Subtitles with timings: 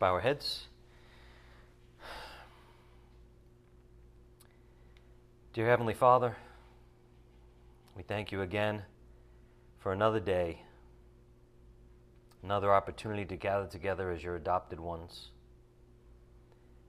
[0.00, 0.68] bow our heads.
[5.52, 6.38] Dear Heavenly Father,
[7.94, 8.80] we thank you again
[9.78, 10.62] for another day,
[12.42, 15.32] another opportunity to gather together as your adopted ones.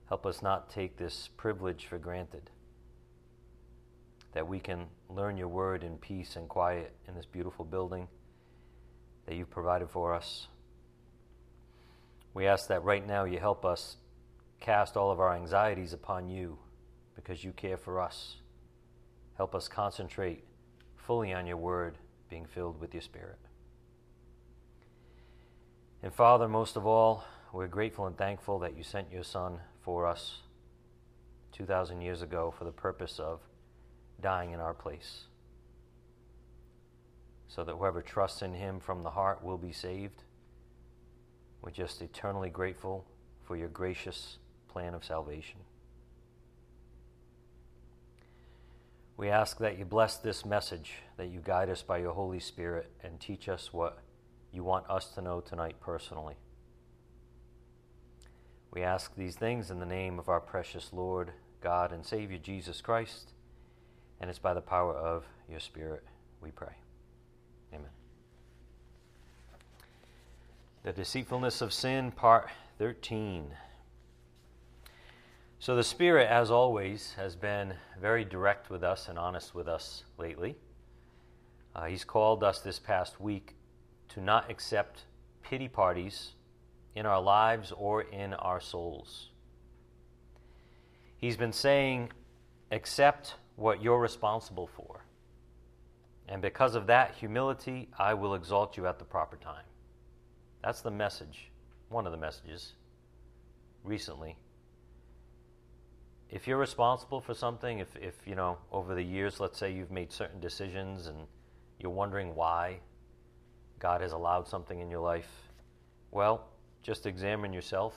[0.07, 2.49] Help us not take this privilege for granted,
[4.31, 8.07] that we can learn your word in peace and quiet in this beautiful building
[9.25, 10.47] that you've provided for us.
[12.33, 13.97] We ask that right now you help us
[14.59, 16.57] cast all of our anxieties upon you
[17.15, 18.37] because you care for us.
[19.35, 20.43] Help us concentrate
[20.95, 21.97] fully on your word,
[22.29, 23.39] being filled with your spirit.
[26.03, 30.07] And Father, most of all, we're grateful and thankful that you sent your Son for
[30.07, 30.37] us
[31.51, 33.41] 2,000 years ago for the purpose of
[34.21, 35.25] dying in our place.
[37.47, 40.23] So that whoever trusts in him from the heart will be saved
[41.61, 43.05] we're just eternally grateful
[43.43, 45.59] for your gracious plan of salvation.
[49.17, 52.89] We ask that you bless this message, that you guide us by your Holy Spirit
[53.03, 53.99] and teach us what
[54.51, 56.35] you want us to know tonight personally.
[58.73, 62.81] We ask these things in the name of our precious Lord, God, and Savior Jesus
[62.81, 63.33] Christ,
[64.19, 66.03] and it's by the power of your Spirit
[66.41, 66.73] we pray.
[67.73, 67.89] Amen.
[70.83, 73.51] The Deceitfulness of Sin, Part 13.
[75.59, 80.05] So, the Spirit, as always, has been very direct with us and honest with us
[80.17, 80.55] lately.
[81.75, 83.53] Uh, he's called us this past week
[84.09, 85.01] to not accept
[85.43, 86.31] pity parties
[86.95, 89.29] in our lives or in our souls.
[91.15, 92.09] He's been saying,
[92.71, 95.05] accept what you're responsible for.
[96.27, 99.65] And because of that humility, I will exalt you at the proper time.
[100.63, 101.51] That's the message,
[101.89, 102.73] one of the messages
[103.83, 104.37] recently.
[106.29, 109.91] If you're responsible for something, if, if you know, over the years, let's say you've
[109.91, 111.17] made certain decisions and
[111.79, 112.79] you're wondering why
[113.79, 115.29] God has allowed something in your life,
[116.11, 116.47] well,
[116.83, 117.95] just examine yourself,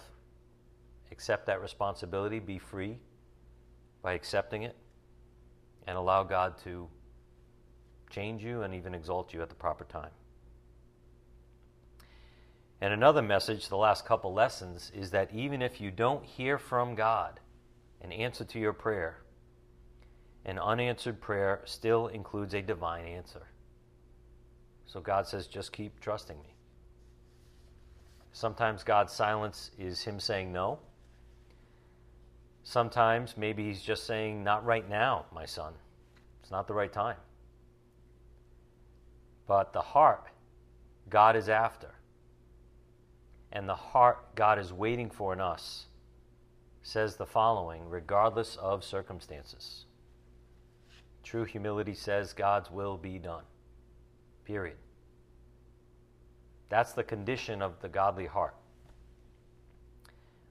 [1.12, 2.98] accept that responsibility, be free
[4.02, 4.74] by accepting it,
[5.86, 6.88] and allow God to
[8.10, 10.10] change you and even exalt you at the proper time.
[12.80, 16.94] And another message, the last couple lessons, is that even if you don't hear from
[16.94, 17.40] God
[18.00, 19.18] an answer to your prayer,
[20.44, 23.46] an unanswered prayer still includes a divine answer.
[24.86, 26.54] So God says, just keep trusting me.
[28.32, 30.80] Sometimes God's silence is Him saying no.
[32.64, 35.72] Sometimes maybe He's just saying, not right now, my son.
[36.42, 37.16] It's not the right time.
[39.46, 40.26] But the heart,
[41.08, 41.94] God is after
[43.54, 45.86] and the heart God is waiting for in us
[46.82, 49.86] says the following regardless of circumstances.
[51.22, 53.44] True humility says God's will be done.
[54.44, 54.76] Period.
[56.68, 58.54] That's the condition of the godly heart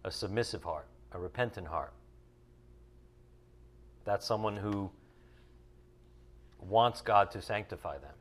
[0.06, 1.94] a submissive heart, a repentant heart.
[4.04, 4.90] That's someone who
[6.60, 8.16] wants God to sanctify them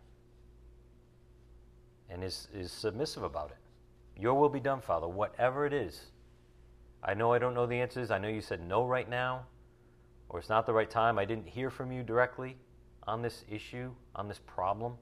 [2.08, 3.61] and is, is submissive about it.
[4.18, 6.06] Your will be done, Father, whatever it is.
[7.02, 8.10] I know I don't know the answers.
[8.10, 9.46] I know you said no right now,
[10.28, 11.18] or it's not the right time.
[11.18, 12.56] I didn't hear from you directly
[13.06, 14.94] on this issue, on this problem.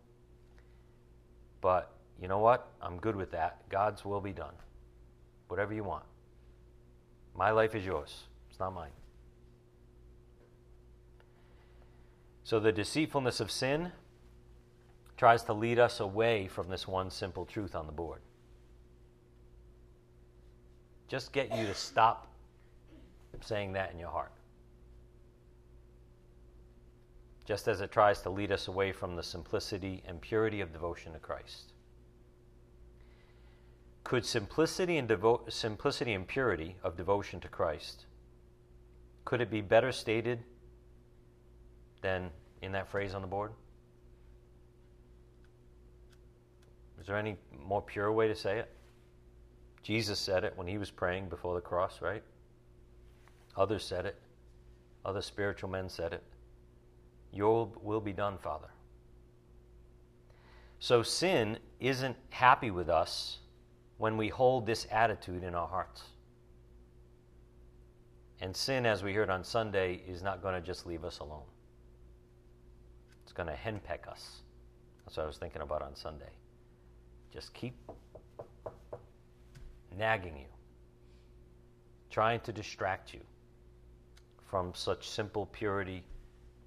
[1.61, 2.71] But you know what?
[2.81, 3.69] I'm good with that.
[3.69, 4.55] God's will be done.
[5.49, 6.05] Whatever you want.
[7.35, 8.91] My life is yours, it's not mine.
[12.45, 13.93] So the deceitfulness of sin
[15.17, 18.21] tries to lead us away from this one simple truth on the board.
[21.11, 22.29] Just get you to stop
[23.43, 24.33] saying that in your heart.
[27.45, 31.13] Just as it tries to lead us away from the simplicity and purity of devotion
[31.13, 31.75] to Christ.
[34.05, 38.07] Could simplicity and devo- simplicity and purity of devotion to Christ
[39.31, 40.41] could it be better stated
[42.03, 42.31] than
[42.63, 43.53] in that phrase on the board?
[47.01, 48.71] Is there any more pure way to say it?
[49.83, 52.23] Jesus said it when he was praying before the cross, right?
[53.57, 54.17] Others said it.
[55.05, 56.23] Other spiritual men said it.
[57.33, 58.69] Your will be done, Father.
[60.79, 63.39] So sin isn't happy with us
[63.99, 66.03] when we hold this attitude in our hearts.
[68.41, 71.45] And sin, as we heard on Sunday, is not going to just leave us alone.
[73.23, 74.41] It's going to henpeck us.
[75.05, 76.31] That's what I was thinking about on Sunday.
[77.33, 77.75] Just keep
[80.01, 80.47] nagging you.
[82.09, 83.21] trying to distract you
[84.51, 86.03] from such simple purity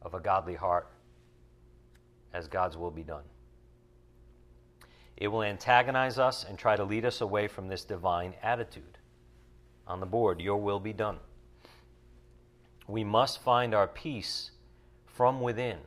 [0.03, 0.88] of a godly heart
[2.31, 3.24] as God's will be done.
[5.18, 9.00] It will antagonize us and try to lead us away from this divine attitude.
[9.88, 11.18] On the board, your will be done.
[12.88, 14.51] We must find our peace
[15.06, 15.80] from within,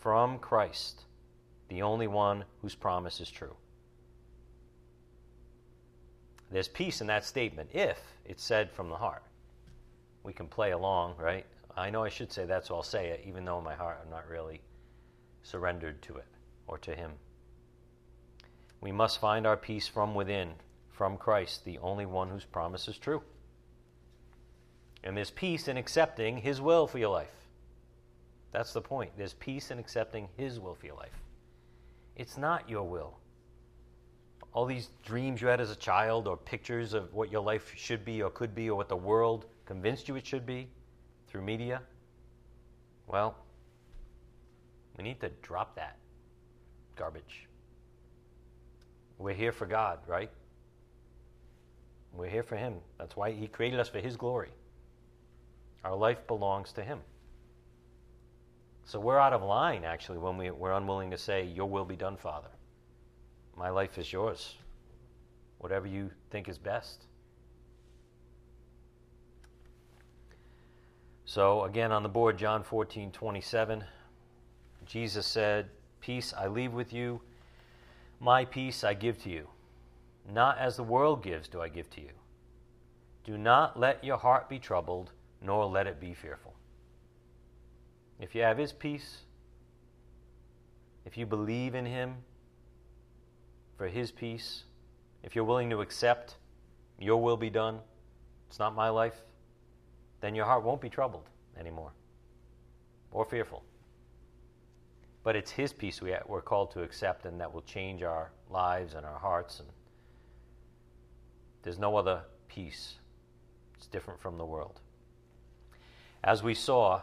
[0.00, 1.02] from Christ,
[1.68, 3.56] the only one whose promise is true.
[6.50, 9.22] There's peace in that statement if it's said from the heart.
[10.22, 11.44] We can play along, right?
[11.76, 14.00] I know I should say that, so I'll say it, even though in my heart
[14.02, 14.60] I'm not really
[15.42, 16.26] surrendered to it
[16.66, 17.12] or to Him.
[18.80, 20.54] We must find our peace from within,
[20.90, 23.22] from Christ, the only one whose promise is true.
[25.04, 27.46] And there's peace in accepting His will for your life.
[28.52, 29.12] That's the point.
[29.16, 31.22] There's peace in accepting His will for your life.
[32.16, 33.18] It's not your will.
[34.52, 38.04] All these dreams you had as a child, or pictures of what your life should
[38.04, 40.68] be or could be, or what the world convinced you it should be
[41.28, 41.82] through media,
[43.06, 43.36] well,
[44.96, 45.96] we need to drop that
[46.96, 47.46] garbage.
[49.18, 50.30] We're here for God, right?
[52.12, 52.74] We're here for Him.
[52.98, 54.50] That's why He created us for His glory.
[55.84, 57.00] Our life belongs to Him.
[58.84, 61.96] So we're out of line, actually, when we, we're unwilling to say, Your will be
[61.96, 62.48] done, Father.
[63.58, 64.54] My life is yours.
[65.58, 67.06] Whatever you think is best.
[71.24, 73.84] So, again, on the board, John 14, 27,
[74.86, 75.68] Jesus said,
[76.00, 77.20] Peace I leave with you,
[78.20, 79.48] my peace I give to you.
[80.32, 82.10] Not as the world gives, do I give to you.
[83.24, 85.10] Do not let your heart be troubled,
[85.42, 86.54] nor let it be fearful.
[88.20, 89.24] If you have His peace,
[91.04, 92.16] if you believe in Him
[93.78, 94.64] for His peace,
[95.22, 96.34] if you're willing to accept
[96.98, 97.78] your will be done,
[98.48, 99.22] it's not my life,
[100.20, 101.92] then your heart won't be troubled anymore
[103.12, 103.62] or fearful.
[105.22, 108.94] But it's His peace we, we're called to accept, and that will change our lives
[108.94, 109.60] and our hearts.
[109.60, 109.68] And
[111.62, 112.94] there's no other peace.
[113.76, 114.80] It's different from the world.
[116.24, 117.02] As we saw,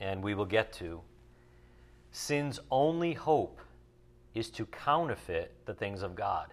[0.00, 1.00] and we will get to,
[2.10, 3.60] sin's only hope
[4.34, 6.48] is to counterfeit the things of God,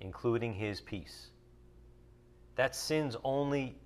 [0.00, 1.28] including His peace.
[2.56, 3.76] That's sin's only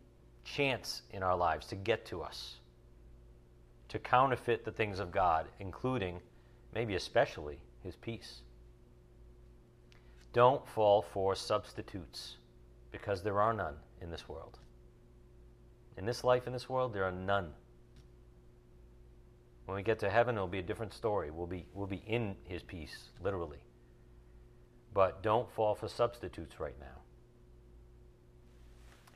[0.44, 2.56] chance in our lives to get to us,
[3.88, 6.20] to counterfeit the things of God, including,
[6.74, 8.42] maybe especially, His peace.
[10.32, 12.36] Don't fall for substitutes
[12.90, 14.58] because there are none in this world.
[15.98, 17.52] In this life, in this world, there are none.
[19.66, 21.30] When we get to heaven, it'll be a different story.
[21.30, 23.62] We'll be, we'll be in His peace, literally.
[24.92, 27.00] But don't fall for substitutes right now.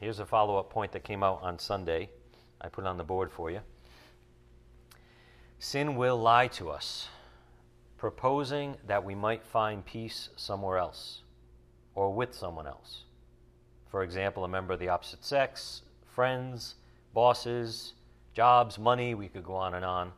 [0.01, 2.11] Here's a follow up point that came out on Sunday.
[2.61, 3.61] I put it on the board for you.
[5.59, 7.09] Sin will lie to us,
[7.97, 11.23] proposing that we might find peace somewhere else
[11.95, 13.05] or with someone else.
[13.91, 15.83] For example, a member of the opposite sex,
[16.15, 16.75] friends,
[17.15, 17.95] bosses,
[18.35, 20.13] jobs, money, we could go on and on.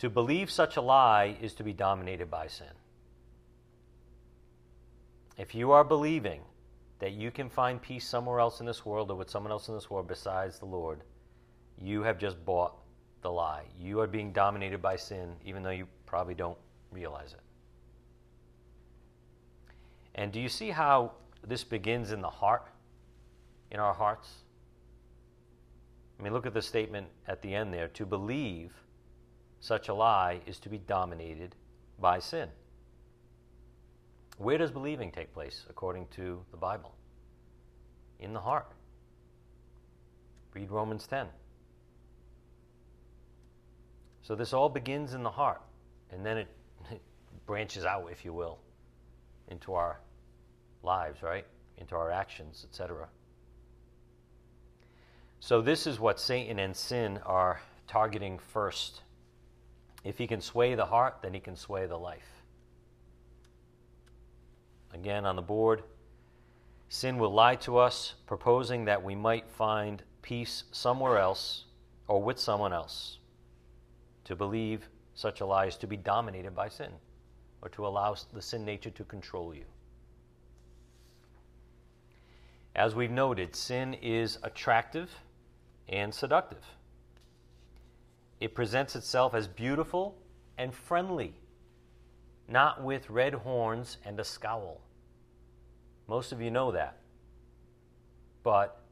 [0.00, 2.72] To believe such a lie is to be dominated by sin.
[5.36, 6.40] If you are believing
[7.00, 9.74] that you can find peace somewhere else in this world or with someone else in
[9.74, 11.02] this world besides the Lord,
[11.78, 12.78] you have just bought
[13.20, 13.64] the lie.
[13.78, 16.58] You are being dominated by sin, even though you probably don't
[16.90, 17.40] realize it.
[20.14, 21.12] And do you see how
[21.46, 22.66] this begins in the heart,
[23.70, 24.30] in our hearts?
[26.18, 27.88] I mean, look at the statement at the end there.
[27.88, 28.72] To believe
[29.60, 31.54] such a lie is to be dominated
[31.98, 32.48] by sin.
[34.38, 36.94] Where does believing take place according to the Bible?
[38.18, 38.72] In the heart.
[40.54, 41.26] Read Romans 10.
[44.22, 45.60] So this all begins in the heart,
[46.10, 46.48] and then it,
[46.90, 47.02] it
[47.46, 48.58] branches out, if you will,
[49.48, 50.00] into our
[50.82, 51.46] lives, right?
[51.78, 53.08] Into our actions, etc.
[55.40, 59.02] So this is what Satan and sin are targeting first.
[60.04, 62.42] If he can sway the heart, then he can sway the life.
[64.92, 65.82] Again, on the board,
[66.88, 71.64] sin will lie to us, proposing that we might find peace somewhere else
[72.08, 73.18] or with someone else.
[74.24, 76.92] To believe such a lie is to be dominated by sin
[77.62, 79.64] or to allow the sin nature to control you.
[82.74, 85.10] As we've noted, sin is attractive
[85.88, 86.64] and seductive.
[88.40, 90.16] It presents itself as beautiful
[90.58, 91.34] and friendly
[92.50, 94.80] not with red horns and a scowl.
[96.08, 96.96] Most of you know that.
[98.42, 98.82] But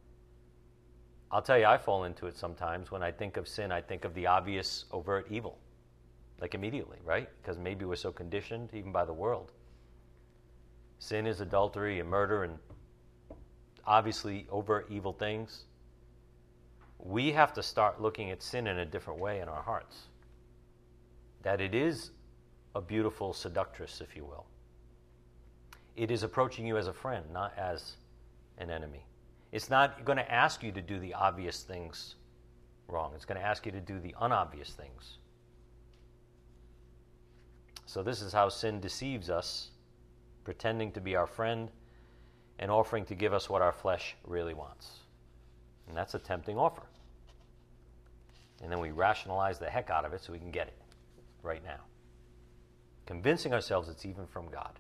[1.31, 2.91] I'll tell you, I fall into it sometimes.
[2.91, 5.59] When I think of sin, I think of the obvious, overt evil,
[6.41, 7.29] like immediately, right?
[7.43, 9.51] Because maybe we're so conditioned, even by the world.
[11.01, 12.59] Sin is adultery and murder and
[13.85, 15.65] obviously overt evil things.
[16.99, 20.09] We have to start looking at sin in a different way in our hearts.
[21.43, 22.11] That it is
[22.75, 24.47] a beautiful seductress, if you will.
[25.97, 27.97] It is approaching you as a friend, not as
[28.59, 29.05] an enemy.
[29.53, 32.17] It's not going to ask you to do the obvious things
[32.89, 35.19] wrong, it's going to ask you to do the unobvious things.
[37.85, 39.71] So, this is how sin deceives us,
[40.45, 41.71] pretending to be our friend
[42.59, 45.01] and offering to give us what our flesh really wants.
[45.89, 46.83] And that's a tempting offer.
[48.63, 50.79] And then we rationalize the heck out of it so we can get it
[51.43, 51.81] right now,
[53.07, 54.73] convincing ourselves it's even from God.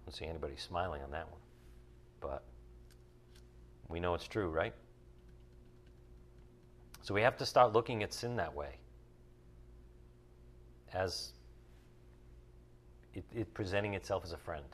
[0.00, 1.40] I don't see anybody smiling on that one,
[2.20, 2.44] but
[3.88, 4.72] we know it's true, right?
[7.02, 8.76] So we have to start looking at sin that way
[10.92, 11.32] as
[13.14, 14.64] it, it, presenting itself as a friend.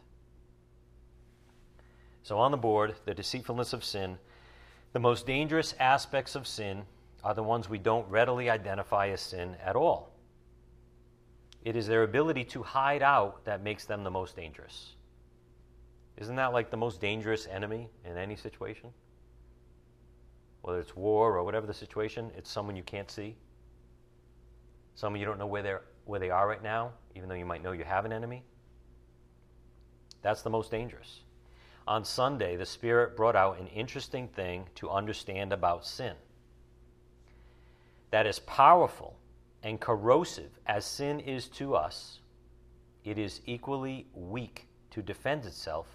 [2.27, 4.19] So, on the board, the deceitfulness of sin.
[4.93, 6.83] The most dangerous aspects of sin
[7.23, 10.11] are the ones we don't readily identify as sin at all.
[11.63, 14.97] It is their ability to hide out that makes them the most dangerous.
[16.17, 18.91] Isn't that like the most dangerous enemy in any situation?
[20.63, 23.37] Whether it's war or whatever the situation, it's someone you can't see.
[24.97, 27.63] Someone you don't know where, they're, where they are right now, even though you might
[27.63, 28.43] know you have an enemy.
[30.23, 31.21] That's the most dangerous.
[31.89, 36.15] On Sunday, the Spirit brought out an interesting thing to understand about sin.
[38.11, 39.17] That as powerful
[39.63, 42.21] and corrosive as sin is to us,
[43.05, 45.87] it is equally weak to defend itself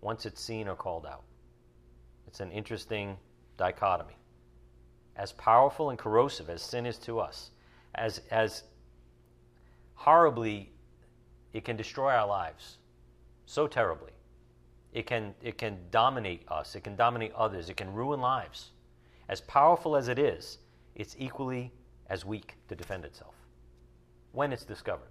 [0.00, 1.22] once it's seen or called out.
[2.26, 3.16] It's an interesting
[3.56, 4.16] dichotomy.
[5.14, 7.50] As powerful and corrosive as sin is to us,
[7.94, 8.64] as, as
[9.94, 10.72] horribly
[11.52, 12.78] it can destroy our lives,
[13.46, 14.12] so terribly,
[14.92, 18.70] it can, it can dominate us, it can dominate others, it can ruin lives.
[19.28, 20.58] As powerful as it is,
[20.96, 21.72] it's equally
[22.08, 23.34] as weak to defend itself
[24.32, 25.10] when it's discovered,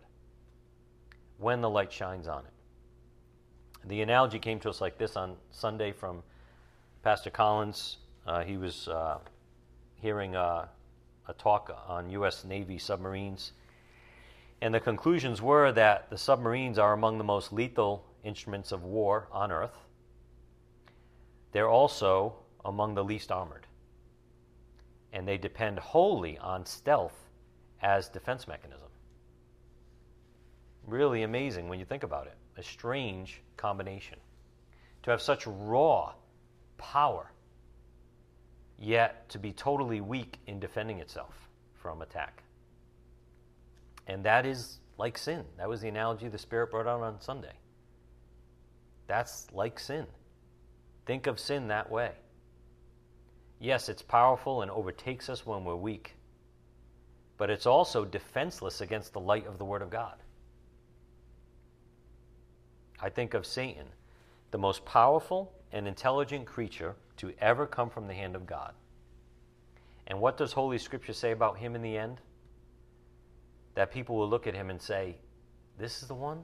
[1.37, 3.87] when the light shines on it.
[3.87, 6.21] The analogy came to us like this on Sunday from
[7.01, 7.97] Pastor Collins.
[8.27, 9.19] Uh, he was uh,
[9.95, 10.67] hearing uh,
[11.27, 12.43] a talk on U.S.
[12.43, 13.53] Navy submarines.
[14.61, 19.27] And the conclusions were that the submarines are among the most lethal instruments of war
[19.31, 19.77] on Earth.
[21.51, 22.35] They're also
[22.65, 23.65] among the least armored.
[25.11, 27.29] And they depend wholly on stealth
[27.81, 28.89] as defense mechanism.
[30.85, 32.37] Really amazing when you think about it.
[32.57, 34.17] A strange combination.
[35.03, 36.13] To have such raw
[36.77, 37.31] power,
[38.77, 42.43] yet to be totally weak in defending itself from attack.
[44.07, 45.45] And that is like sin.
[45.57, 47.53] That was the analogy the Spirit brought out on Sunday.
[49.09, 50.05] That's like sin.
[51.07, 52.11] Think of sin that way.
[53.59, 56.15] Yes, it's powerful and overtakes us when we're weak,
[57.35, 60.13] but it's also defenseless against the light of the Word of God.
[63.01, 63.87] I think of Satan,
[64.51, 68.75] the most powerful and intelligent creature to ever come from the hand of God.
[70.05, 72.21] And what does Holy Scripture say about him in the end?
[73.73, 75.15] That people will look at him and say,
[75.79, 76.43] This is the one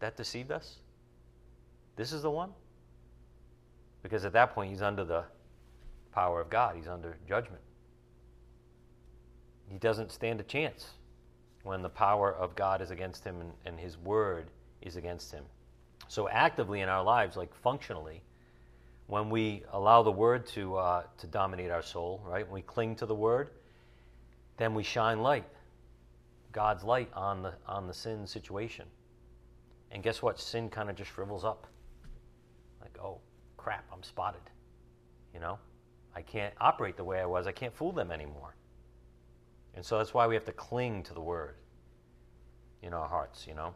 [0.00, 0.80] that deceived us?
[1.98, 2.52] This is the one?
[4.04, 5.24] Because at that point, he's under the
[6.12, 7.60] power of God, he's under judgment.
[9.68, 10.92] He doesn't stand a chance
[11.64, 14.46] when the power of God is against him and, and his word
[14.80, 15.42] is against him.
[16.06, 18.22] So, actively in our lives, like functionally,
[19.08, 22.46] when we allow the word to, uh, to dominate our soul, right?
[22.46, 23.50] When we cling to the word,
[24.56, 25.48] then we shine light,
[26.52, 28.86] God's light on the, on the sin situation.
[29.90, 30.38] And guess what?
[30.38, 31.66] Sin kind of just shrivels up
[32.80, 33.18] like, oh,
[33.56, 34.40] crap, I'm spotted.
[35.34, 35.58] You know,
[36.14, 37.46] I can't operate the way I was.
[37.46, 38.54] I can't fool them anymore.
[39.74, 41.54] And so that's why we have to cling to the word
[42.82, 43.74] in our hearts, you know.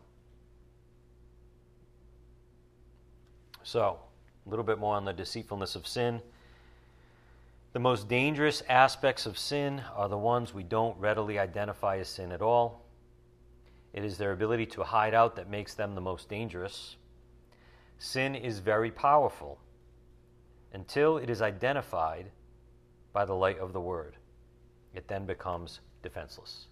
[3.63, 3.99] So,
[4.45, 6.21] a little bit more on the deceitfulness of sin.
[7.73, 12.33] The most dangerous aspects of sin are the ones we don't readily identify as sin
[12.33, 12.85] at all.
[13.93, 16.97] It is their ability to hide out that makes them the most dangerous.
[18.03, 19.61] Sin is very powerful
[20.73, 22.33] until it is identified
[23.13, 24.17] by the light of the Word.
[24.93, 26.67] It then becomes defenseless.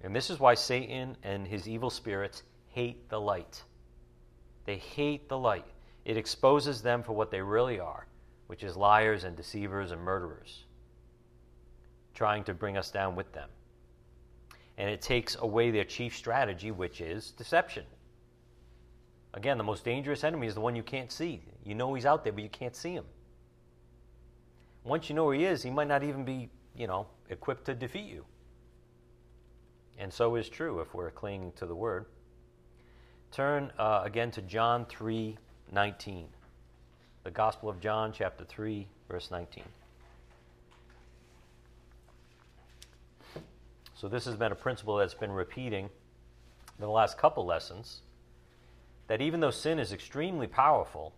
[0.00, 3.64] And this is why Satan and his evil spirits hate the light.
[4.64, 5.66] They hate the light.
[6.04, 8.06] It exposes them for what they really are,
[8.46, 10.66] which is liars and deceivers and murderers,
[12.14, 13.48] trying to bring us down with them.
[14.76, 17.82] And it takes away their chief strategy, which is deception.
[19.34, 21.42] Again, the most dangerous enemy is the one you can't see.
[21.64, 23.04] You know he's out there, but you can't see him.
[24.84, 27.74] Once you know where he is, he might not even be, you know, equipped to
[27.74, 28.24] defeat you.
[29.98, 32.06] And so is true if we're clinging to the word.
[33.30, 35.36] Turn uh, again to John 3
[35.70, 36.26] 19.
[37.24, 39.62] The Gospel of John, chapter 3, verse 19.
[43.94, 48.00] So, this has been a principle that's been repeating in the last couple lessons
[49.08, 51.14] that even though sin is extremely powerful,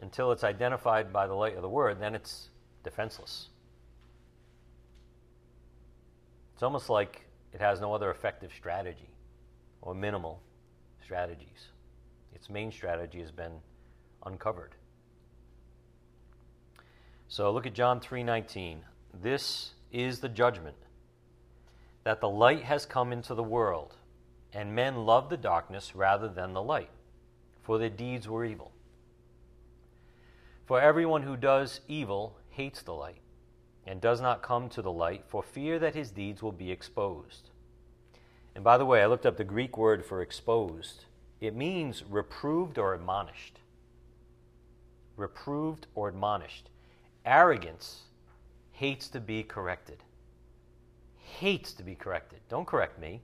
[0.00, 2.50] until it's identified by the light of the Word, then it's
[2.84, 3.48] defenseless.
[6.54, 9.10] It's almost like it has no other effective strategy
[9.80, 10.42] or minimal
[11.02, 11.68] strategies.
[12.34, 13.60] Its main strategy has been
[14.24, 14.74] uncovered.
[17.28, 18.84] So look at John 3:19.
[19.12, 20.76] This is the judgment
[22.04, 23.97] that the light has come into the world,
[24.52, 26.90] and men love the darkness rather than the light,
[27.62, 28.72] for their deeds were evil.
[30.66, 33.20] For everyone who does evil hates the light,
[33.86, 37.50] and does not come to the light for fear that his deeds will be exposed.
[38.54, 41.04] And by the way, I looked up the Greek word for exposed.
[41.40, 43.60] It means reproved or admonished.
[45.16, 46.68] Reproved or admonished.
[47.24, 48.02] Arrogance
[48.72, 50.02] hates to be corrected.
[51.16, 52.40] Hates to be corrected.
[52.48, 53.22] Don't correct me.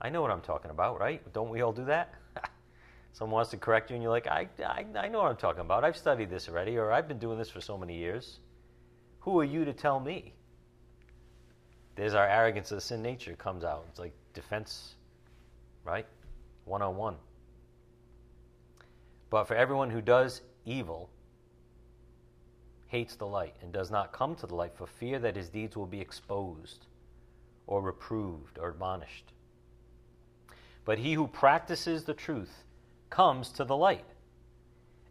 [0.00, 1.22] I know what I'm talking about, right?
[1.32, 2.14] Don't we all do that?
[3.12, 5.62] Someone wants to correct you, and you're like, I, I, I know what I'm talking
[5.62, 5.84] about.
[5.84, 8.40] I've studied this already, or I've been doing this for so many years.
[9.20, 10.34] Who are you to tell me?
[11.96, 13.86] There's our arrogance of sin nature comes out.
[13.88, 14.96] It's like defense,
[15.82, 16.06] right?
[16.66, 17.16] One on one.
[19.30, 21.08] But for everyone who does evil,
[22.88, 25.76] hates the light, and does not come to the light for fear that his deeds
[25.76, 26.86] will be exposed,
[27.66, 29.32] or reproved, or admonished.
[30.86, 32.64] But he who practices the truth
[33.10, 34.04] comes to the light.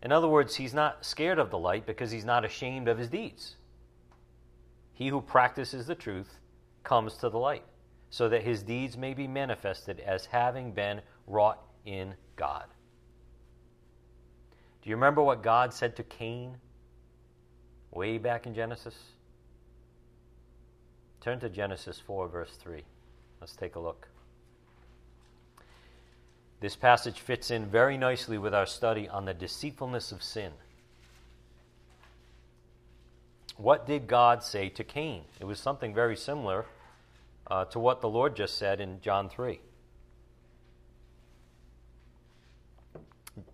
[0.02, 3.10] In other words, he's not scared of the light because he's not ashamed of his
[3.10, 3.58] deeds.
[4.94, 6.40] He who practices the truth
[6.84, 7.66] comes to the light,
[8.10, 12.66] so that his deeds may be manifested as having been wrought in God.
[14.82, 16.56] Do you remember what God said to Cain
[17.92, 18.96] way back in Genesis?
[21.20, 22.84] Turn to Genesis 4, verse 3.
[23.42, 24.08] Let's take a look.
[26.62, 30.52] This passage fits in very nicely with our study on the deceitfulness of sin.
[33.58, 35.24] What did God say to Cain?
[35.40, 36.66] It was something very similar
[37.48, 39.60] uh, to what the Lord just said in John 3.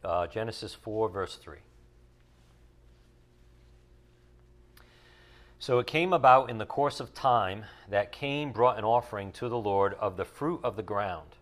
[0.03, 1.57] Uh, Genesis 4, verse 3.
[5.59, 9.47] So it came about in the course of time that Cain brought an offering to
[9.47, 11.35] the Lord of the fruit of the ground.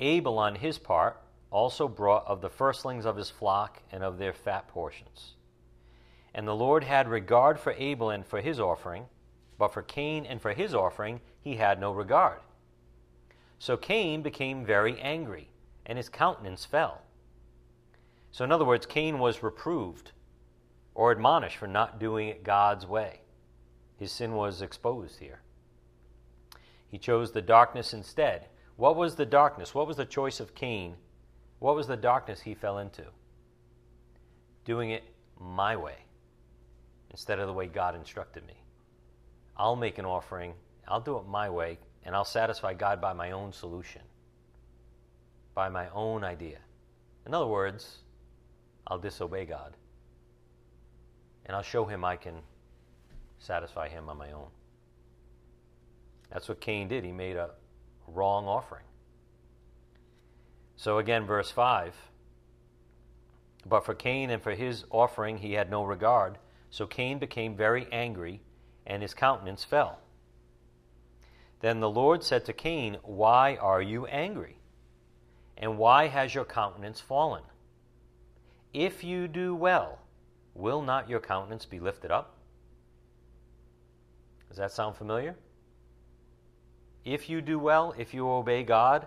[0.00, 4.32] Abel, on his part, also brought of the firstlings of his flock and of their
[4.32, 5.34] fat portions.
[6.34, 9.06] And the Lord had regard for Abel and for his offering,
[9.56, 12.40] but for Cain and for his offering he had no regard.
[13.58, 15.48] So Cain became very angry,
[15.86, 17.02] and his countenance fell.
[18.32, 20.10] So, in other words, Cain was reproved
[20.94, 23.20] or admonished for not doing it God's way.
[23.96, 25.40] His sin was exposed here.
[26.88, 29.74] He chose the darkness instead what was the darkness?
[29.74, 30.96] What was the choice of Cain?
[31.58, 33.04] What was the darkness he fell into?
[34.64, 35.04] Doing it
[35.40, 35.96] my way
[37.10, 38.54] instead of the way God instructed me.
[39.56, 40.54] I'll make an offering,
[40.88, 44.02] I'll do it my way, and I'll satisfy God by my own solution,
[45.54, 46.58] by my own idea.
[47.26, 47.98] In other words,
[48.86, 49.76] I'll disobey God.
[51.46, 52.34] And I'll show him I can
[53.38, 54.48] satisfy him on my own.
[56.30, 57.04] That's what Cain did.
[57.04, 57.50] He made a
[58.06, 58.84] wrong offering.
[60.76, 61.94] So again, verse 5
[63.66, 66.38] But for Cain and for his offering he had no regard.
[66.70, 68.40] So Cain became very angry,
[68.84, 70.00] and his countenance fell.
[71.60, 74.58] Then the Lord said to Cain, Why are you angry?
[75.56, 77.44] And why has your countenance fallen?
[78.72, 80.00] If you do well,
[80.52, 82.36] will not your countenance be lifted up?
[84.48, 85.36] Does that sound familiar?
[87.04, 89.06] If you do well, if you obey God,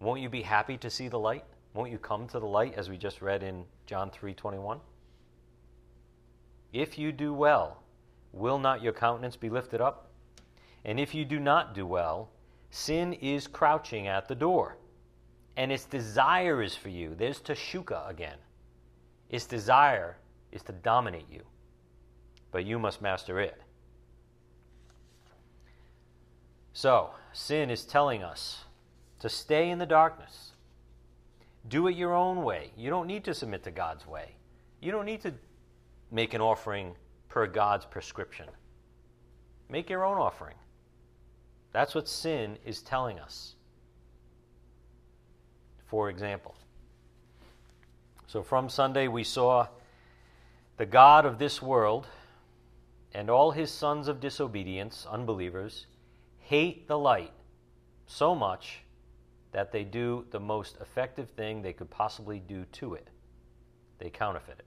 [0.00, 1.44] won't you be happy to see the light?
[1.74, 4.80] Won't you come to the light as we just read in John 3:21?
[6.72, 7.82] If you do well,
[8.32, 10.10] will not your countenance be lifted up?
[10.84, 12.30] And if you do not do well,
[12.70, 14.78] sin is crouching at the door.
[15.56, 17.14] and its desire is for you.
[17.14, 18.38] There's Tashuka again.
[19.28, 20.16] Its desire
[20.50, 21.42] is to dominate you,
[22.50, 23.60] but you must master it.
[26.72, 28.64] So, sin is telling us
[29.20, 30.52] to stay in the darkness.
[31.68, 32.72] Do it your own way.
[32.76, 34.36] You don't need to submit to God's way.
[34.80, 35.32] You don't need to
[36.10, 36.94] make an offering
[37.28, 38.46] per God's prescription.
[39.68, 40.56] Make your own offering.
[41.72, 43.54] That's what sin is telling us.
[45.86, 46.54] For example,
[48.26, 49.66] so from Sunday we saw
[50.78, 52.06] the God of this world
[53.14, 55.86] and all his sons of disobedience, unbelievers,
[56.42, 57.32] hate the light
[58.06, 58.80] so much
[59.52, 63.08] that they do the most effective thing they could possibly do to it
[64.02, 64.66] they counterfeit it.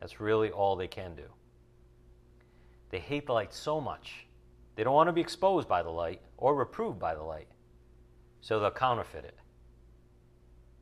[0.00, 1.26] That's really all they can do.
[2.90, 4.26] They hate the light so much,
[4.74, 7.48] they don't want to be exposed by the light or reproved by the light,
[8.40, 9.36] so they'll counterfeit it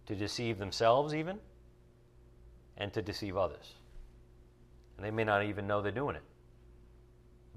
[0.07, 1.39] to deceive themselves, even,
[2.77, 3.75] and to deceive others.
[4.97, 6.23] And they may not even know they're doing it,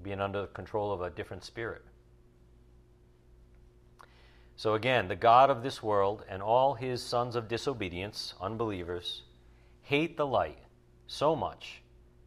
[0.02, 1.84] being under the control of a different spirit.
[4.56, 9.22] So again, the God of this world and all his sons of disobedience, unbelievers,
[9.82, 10.58] hate the light
[11.06, 11.82] so much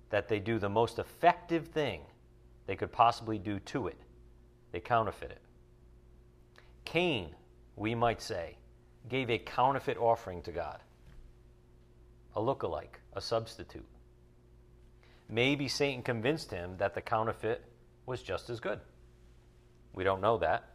[0.10, 2.02] that they do the most effective thing
[2.68, 3.98] they could possibly do to it.
[4.72, 5.42] They counterfeit it.
[6.86, 7.36] Cain,
[7.76, 8.56] we might say,
[9.10, 10.80] gave a counterfeit offering to God,
[12.36, 13.86] a look-alike, a substitute.
[15.32, 17.64] Maybe Satan convinced him that the counterfeit
[18.06, 18.80] was just as good.
[19.94, 20.72] We don't know that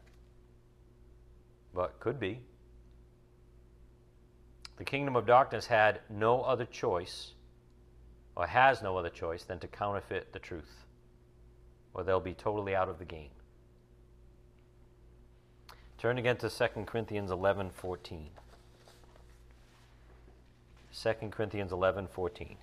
[1.76, 2.40] but could be.
[4.78, 7.32] The kingdom of darkness had no other choice,
[8.34, 10.86] or has no other choice, than to counterfeit the truth,
[11.94, 13.30] or they'll be totally out of the game.
[15.98, 18.30] Turn again to 2 Corinthians 11 14.
[20.92, 22.56] 2 Corinthians 11 14.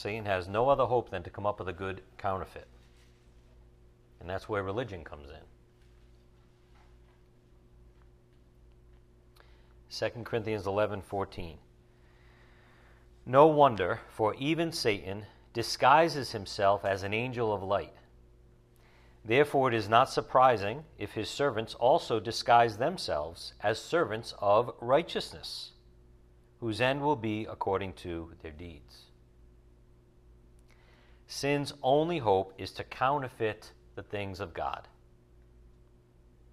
[0.00, 2.68] Satan has no other hope than to come up with a good counterfeit.
[4.18, 5.44] And that's where religion comes in.
[9.90, 11.58] 2 Corinthians 11:14
[13.26, 17.92] No wonder for even Satan disguises himself as an angel of light.
[19.22, 25.72] Therefore it is not surprising if his servants also disguise themselves as servants of righteousness,
[26.58, 29.09] whose end will be according to their deeds.
[31.30, 34.88] Sin's only hope is to counterfeit the things of God.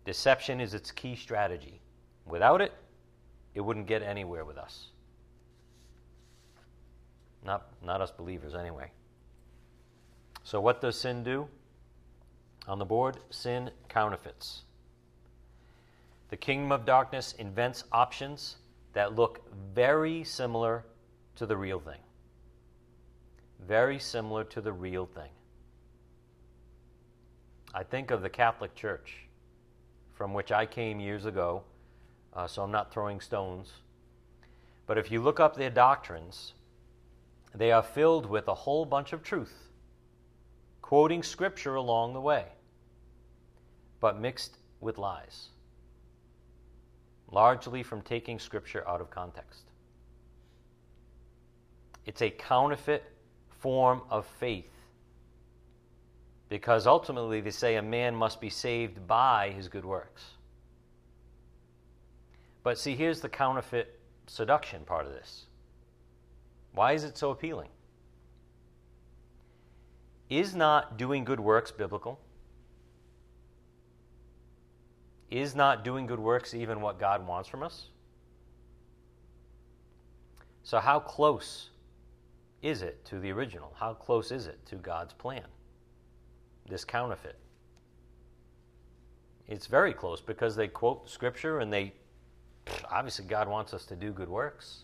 [0.06, 1.82] Deception is its key strategy.
[2.28, 2.72] Without it,
[3.56, 4.90] it wouldn't get anywhere with us.
[7.44, 8.92] Not, not us believers, anyway.
[10.44, 11.48] So, what does sin do?
[12.68, 14.62] On the board, sin counterfeits.
[16.30, 18.58] The kingdom of darkness invents options
[18.94, 19.42] that look
[19.74, 20.86] very similar
[21.36, 21.98] to the real thing
[23.65, 25.30] very similar to the real thing.
[27.74, 29.28] I think of the Catholic Church,
[30.13, 31.63] from which I came years ago,
[32.34, 33.72] uh, so I'm not throwing stones.
[34.86, 36.54] But if you look up their doctrines,
[37.54, 39.70] they are filled with a whole bunch of truth,
[40.82, 42.46] quoting scripture along the way,
[44.00, 45.50] but mixed with lies,
[47.32, 49.63] largely from taking scripture out of context.
[52.06, 53.04] It's a counterfeit
[53.60, 54.72] form of faith.
[56.50, 60.24] Because ultimately they say a man must be saved by his good works.
[62.63, 65.46] But see, here's the counterfeit seduction part of this.
[66.74, 67.70] Why is it so appealing?
[70.30, 72.20] Is not doing good works biblical?
[75.32, 77.88] Is not doing good works even what God wants from us?
[80.63, 81.70] So, how close
[82.62, 83.74] is it to the original?
[83.80, 85.46] How close is it to God's plan?
[86.67, 87.38] This counterfeit.
[89.48, 91.93] It's very close because they quote scripture and they
[92.91, 94.84] obviously God wants us to do good works.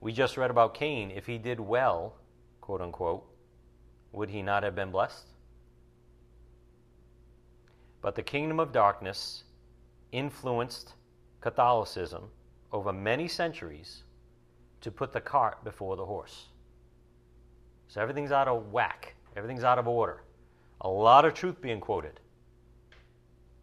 [0.00, 1.10] We just read about Cain.
[1.10, 2.14] If he did well,
[2.60, 3.24] quote unquote,
[4.12, 5.26] would he not have been blessed?
[8.00, 9.44] But the kingdom of darkness
[10.12, 10.94] influenced
[11.40, 12.30] Catholicism
[12.72, 14.04] over many centuries
[14.80, 16.46] to put the cart before the horse.
[17.88, 20.22] So everything's out of whack, everything's out of order.
[20.80, 22.20] A lot of truth being quoted.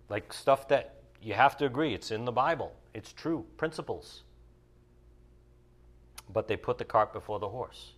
[0.10, 4.24] Like stuff that you have to agree, it's in the Bible, it's true, principles.
[6.32, 7.94] but they put the cart before the horse.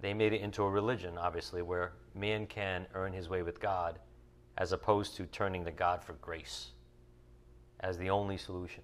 [0.00, 3.98] They made it into a religion, obviously, where man can earn his way with God
[4.56, 6.68] as opposed to turning to God for grace
[7.80, 8.82] as the only solution.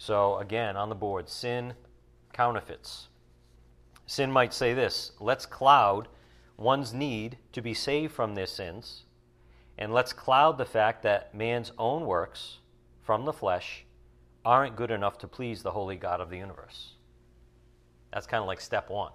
[0.00, 1.74] So, again, on the board, sin
[2.32, 3.08] counterfeits.
[4.06, 6.08] Sin might say this let's cloud
[6.56, 9.04] one's need to be saved from their sins,
[9.76, 12.60] and let's cloud the fact that man's own works
[13.02, 13.84] from the flesh
[14.42, 16.94] aren't good enough to please the holy God of the universe.
[18.10, 19.12] That's kind of like step one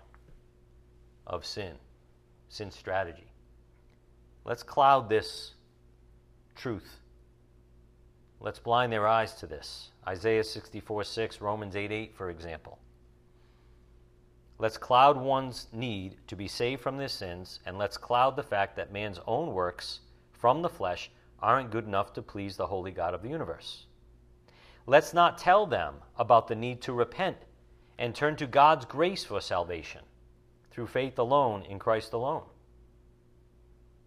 [1.25, 1.73] of sin,
[2.47, 3.31] sin strategy.
[4.43, 5.55] Let's cloud this
[6.55, 6.99] truth.
[8.39, 9.89] Let's blind their eyes to this.
[10.07, 12.79] Isaiah 64 6, Romans 8 8, for example.
[14.57, 18.75] Let's cloud one's need to be saved from their sins, and let's cloud the fact
[18.77, 19.99] that man's own works
[20.31, 23.87] from the flesh aren't good enough to please the holy God of the universe.
[24.87, 27.37] Let's not tell them about the need to repent
[27.97, 30.01] and turn to God's grace for salvation
[30.71, 32.43] through faith alone in Christ alone.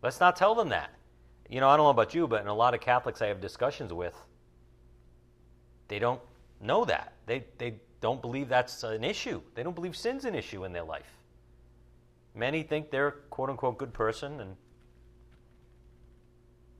[0.02, 0.90] Let's not tell them that.
[1.50, 3.40] You know, I don't know about you, but in a lot of Catholics I have
[3.40, 4.14] discussions with,
[5.88, 6.20] they don't
[6.60, 7.14] know that.
[7.26, 9.40] They, they don't believe that's an issue.
[9.54, 11.16] They don't believe sin's an issue in their life.
[12.34, 14.56] Many think they're quote unquote good person and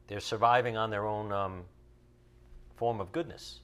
[0.07, 1.63] they're surviving on their own um,
[2.77, 3.61] form of goodness.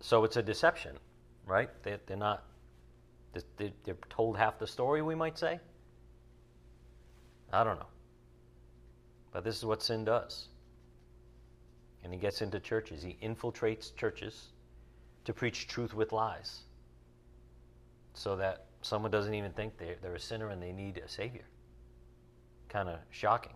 [0.00, 0.96] So it's a deception,
[1.46, 1.70] right?
[1.82, 2.44] They, they're not,
[3.56, 5.60] they're told half the story, we might say.
[7.52, 7.86] I don't know.
[9.32, 10.48] But this is what sin does.
[12.06, 14.50] And he gets into churches, he infiltrates churches
[15.24, 16.60] to preach truth with lies
[18.14, 21.42] so that someone doesn't even think they're, they're a sinner and they need a Savior.
[22.68, 23.54] Kind of shocking.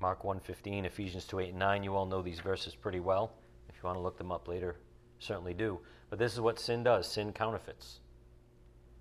[0.00, 3.34] Mark 1.15, Ephesians 2, 8, and 9, you all know these verses pretty well.
[3.68, 4.76] If you want to look them up later,
[5.18, 5.80] certainly do.
[6.08, 8.00] But this is what sin does sin counterfeits.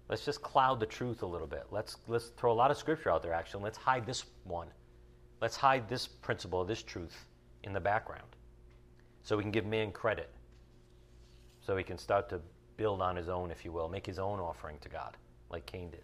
[0.10, 1.68] Let's just cloud the truth a little bit.
[1.72, 3.64] Let's, let's throw a lot of scripture out there, actually.
[3.64, 4.68] Let's hide this one.
[5.42, 7.26] Let's hide this principle, this truth
[7.64, 8.28] in the background
[9.24, 10.30] so we can give man credit.
[11.62, 12.42] So he can start to
[12.78, 15.16] build on his own, if you will, make his own offering to God,
[15.50, 16.04] like Cain did.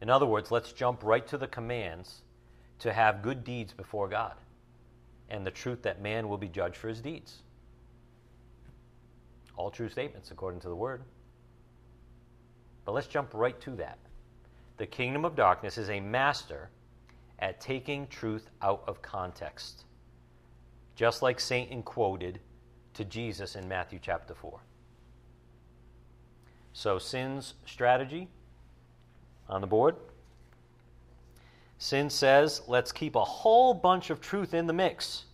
[0.00, 2.22] In other words, let's jump right to the commands
[2.80, 4.34] to have good deeds before God
[5.30, 7.38] and the truth that man will be judged for his deeds.
[9.56, 11.02] All true statements according to the word.
[12.84, 13.98] But let's jump right to that.
[14.76, 16.70] The kingdom of darkness is a master
[17.38, 19.84] at taking truth out of context,
[20.96, 22.40] just like Satan quoted
[22.94, 24.60] to Jesus in Matthew chapter 4.
[26.72, 28.28] So, sin's strategy
[29.48, 29.96] on the board.
[31.78, 35.24] Sin says, let's keep a whole bunch of truth in the mix.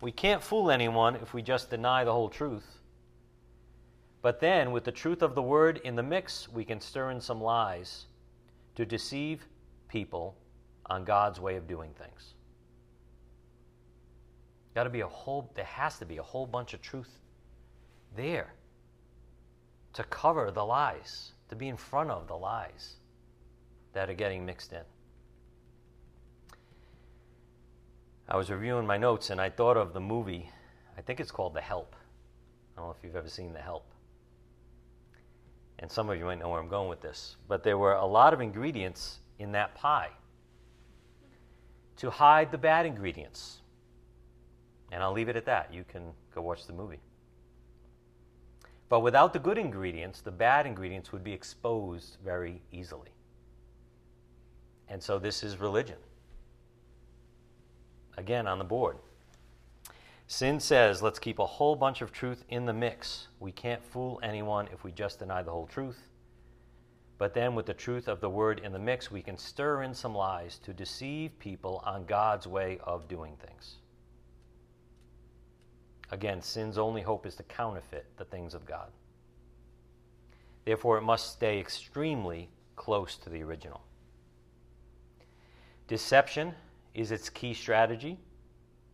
[0.00, 2.80] We can't fool anyone if we just deny the whole truth.
[4.20, 7.20] But then, with the truth of the word in the mix, we can stir in
[7.20, 8.06] some lies
[8.74, 9.46] to deceive
[9.88, 10.36] people
[10.86, 12.34] on God's way of doing things.
[14.74, 17.20] Got to be a whole, there has to be a whole bunch of truth
[18.16, 18.52] there
[19.92, 22.94] to cover the lies, to be in front of the lies
[23.92, 24.82] that are getting mixed in.
[28.28, 30.50] I was reviewing my notes and I thought of the movie,
[30.98, 31.94] I think it's called The Help.
[32.74, 33.86] I don't know if you've ever seen The Help.
[35.78, 37.36] And some of you might know where I'm going with this.
[37.46, 40.10] But there were a lot of ingredients in that pie
[41.96, 43.60] to hide the bad ingredients.
[44.92, 45.72] And I'll leave it at that.
[45.72, 47.00] You can go watch the movie.
[48.88, 53.10] But without the good ingredients, the bad ingredients would be exposed very easily.
[54.88, 55.96] And so this is religion
[58.16, 58.98] again on the board.
[60.26, 63.28] Sin says, let's keep a whole bunch of truth in the mix.
[63.40, 66.00] We can't fool anyone if we just deny the whole truth.
[67.16, 69.94] But then, with the truth of the word in the mix, we can stir in
[69.94, 73.76] some lies to deceive people on God's way of doing things.
[76.10, 78.90] Again, sin's only hope is to counterfeit the things of God.
[80.64, 83.82] Therefore, it must stay extremely close to the original.
[85.86, 86.54] Deception
[86.94, 88.18] is its key strategy.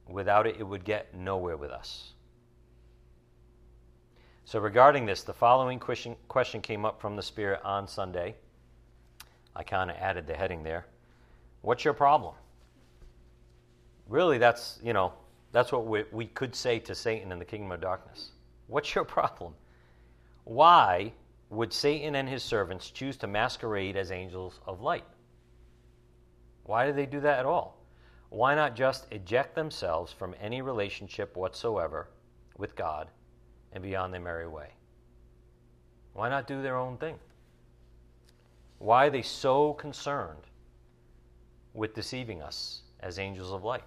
[0.09, 2.13] Without it, it would get nowhere with us.
[4.51, 8.35] So, regarding this, the following question, question came up from the Spirit on Sunday.
[9.55, 10.87] I kind of added the heading there.
[11.61, 12.35] What's your problem?
[14.09, 15.13] Really, that's, you know,
[15.53, 18.33] that's what we, we could say to Satan in the kingdom of darkness.
[18.67, 19.55] What's your problem?
[20.43, 21.13] Why
[21.51, 25.07] would Satan and his servants choose to masquerade as angels of light?
[26.65, 27.77] Why do they do that at all?
[28.31, 32.09] why not just eject themselves from any relationship whatsoever
[32.59, 33.09] with God
[33.73, 34.71] and be on their merry way?
[36.13, 37.19] Why not do their own thing?
[38.79, 40.43] Why are they so concerned
[41.75, 43.85] with deceiving us as angels of light?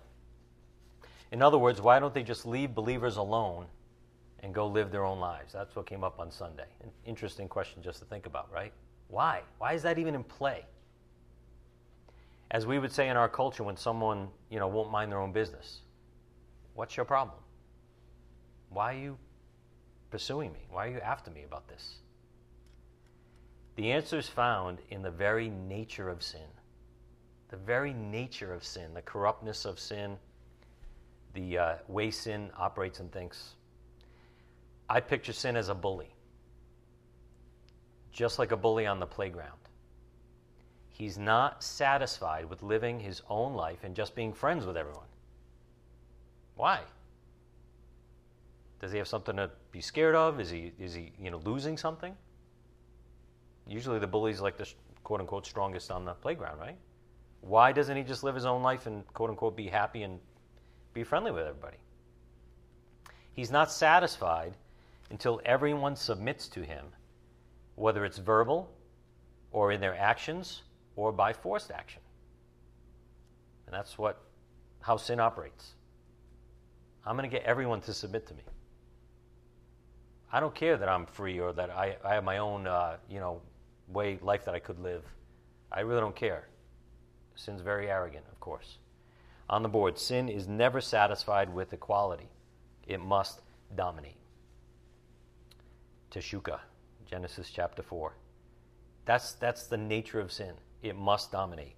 [1.31, 3.65] In other words, why don't they just leave believers alone
[4.41, 5.51] and go live their own lives?
[5.51, 6.67] That's what came up on Sunday.
[6.81, 8.71] An interesting question just to think about, right?
[9.07, 9.41] Why?
[9.57, 10.65] Why is that even in play?
[12.51, 15.31] As we would say in our culture when someone, you know, won't mind their own
[15.31, 15.79] business.
[16.75, 17.37] What's your problem?
[18.69, 19.17] Why are you
[20.13, 20.59] pursuing me?
[20.69, 21.95] Why are you after me about this?
[23.77, 26.51] The answer is found in the very nature of sin.
[27.49, 30.17] The very nature of sin, the corruptness of sin,
[31.33, 33.55] the uh, way sin operates and thinks.
[34.87, 36.13] I picture sin as a bully,
[38.11, 39.61] just like a bully on the playground.
[40.91, 45.09] He's not satisfied with living his own life and just being friends with everyone.
[46.53, 46.81] Why?
[48.83, 50.41] Does he have something to be scared of?
[50.41, 52.13] Is he, is he you know, losing something?
[53.65, 54.69] Usually the bully's like the
[55.05, 56.75] quote unquote strongest on the playground, right?
[57.39, 60.19] Why doesn't he just live his own life and quote unquote be happy and
[60.93, 61.77] be friendly with everybody?
[63.31, 64.57] He's not satisfied
[65.11, 66.83] until everyone submits to him,
[67.75, 68.69] whether it's verbal
[69.53, 70.63] or in their actions
[70.97, 72.01] or by forced action.
[73.65, 74.21] And that's what
[74.81, 75.71] how sin operates.
[77.05, 78.43] I'm going to get everyone to submit to me.
[80.33, 83.19] I don't care that I'm free or that I, I have my own, uh, you
[83.19, 83.39] know,
[83.87, 85.03] way life that I could live.
[85.71, 86.47] I really don't care.
[87.35, 88.79] Sin's very arrogant, of course.
[89.47, 92.29] On the board, sin is never satisfied with equality.
[92.87, 93.41] It must
[93.75, 94.17] dominate.
[96.09, 96.59] Teshuka,
[97.05, 98.15] Genesis chapter 4.
[99.05, 101.75] That's, that's the nature of sin it must dominate.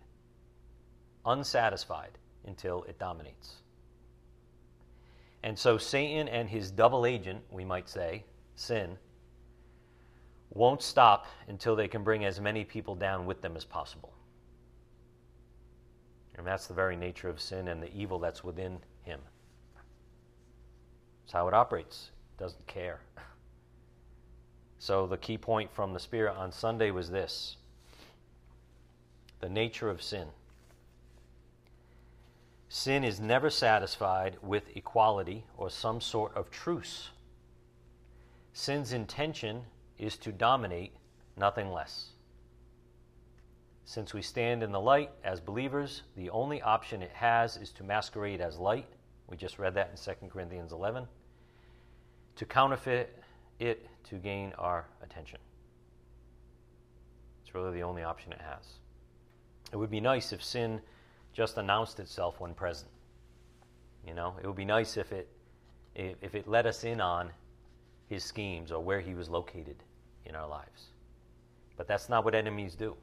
[1.25, 3.55] Unsatisfied until it dominates.
[5.43, 8.23] And so Satan and his double agent, we might say,
[8.55, 8.97] sin,
[10.49, 14.13] won't stop until they can bring as many people down with them as possible.
[16.37, 19.19] And that's the very nature of sin and the evil that's within him.
[21.23, 22.11] That's how it operates.
[22.37, 23.01] It doesn't care.
[24.77, 27.55] So the key point from the Spirit on Sunday was this
[29.39, 30.27] the nature of sin.
[32.69, 37.09] Sin is never satisfied with equality or some sort of truce.
[38.57, 39.63] Sin's intention
[39.97, 40.93] is to dominate,
[41.35, 42.11] nothing less.
[43.83, 47.83] Since we stand in the light as believers, the only option it has is to
[47.83, 48.87] masquerade as light.
[49.27, 51.05] We just read that in 2 Corinthians 11.
[52.37, 53.21] To counterfeit
[53.59, 55.39] it to gain our attention.
[57.43, 58.65] It's really the only option it has.
[59.73, 60.79] It would be nice if sin
[61.33, 62.89] just announced itself when present.
[64.07, 65.27] You know, it would be nice if it
[65.93, 67.31] if it let us in on
[68.07, 69.77] his schemes or where he was located
[70.25, 70.89] in our lives.
[71.77, 72.95] But that's not what enemies do.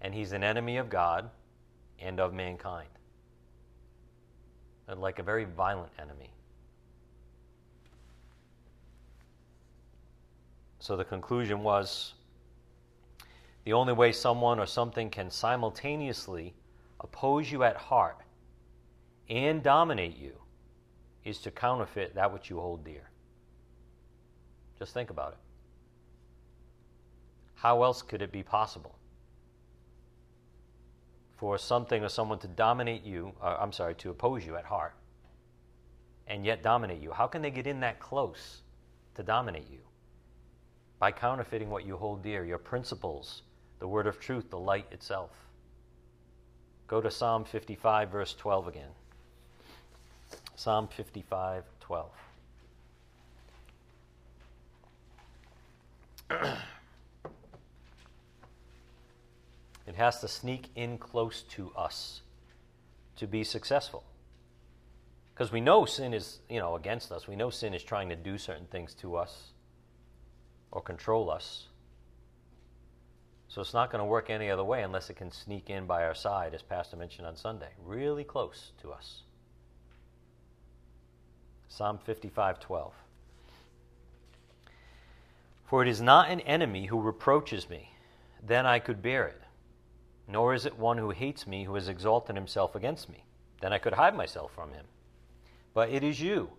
[0.00, 1.30] And he's an enemy of God
[1.98, 2.88] and of mankind.
[4.96, 6.30] Like a very violent enemy.
[10.78, 12.12] So the conclusion was
[13.64, 16.54] the only way someone or something can simultaneously
[17.00, 18.18] oppose you at heart
[19.30, 20.32] and dominate you
[21.24, 23.08] is to counterfeit that which you hold dear.
[24.78, 25.38] Just think about it.
[27.54, 28.94] How else could it be possible?
[31.36, 34.94] For something or someone to dominate you, uh, I'm sorry, to oppose you at heart,
[36.26, 37.10] and yet dominate you.
[37.12, 38.62] How can they get in that close
[39.14, 39.80] to dominate you?
[40.98, 43.42] By counterfeiting what you hold dear, your principles,
[43.78, 45.30] the word of truth, the light itself.
[46.86, 48.90] Go to Psalm 55, verse 12 again.
[50.56, 52.10] Psalm 55, 12.
[59.86, 62.22] it has to sneak in close to us
[63.16, 64.04] to be successful.
[65.34, 67.26] Because we know sin is, you know, against us.
[67.26, 69.50] We know sin is trying to do certain things to us
[70.70, 71.66] or control us.
[73.48, 76.04] So it's not going to work any other way unless it can sneak in by
[76.04, 79.22] our side, as Pastor mentioned on Sunday, really close to us.
[81.68, 82.92] Psalm 55:12.
[85.64, 87.94] For it is not an enemy who reproaches me,
[88.42, 89.40] then I could bear it.
[90.28, 93.24] Nor is it one who hates me who has exalted himself against me,
[93.60, 94.86] then I could hide myself from him.
[95.72, 96.50] But it is you,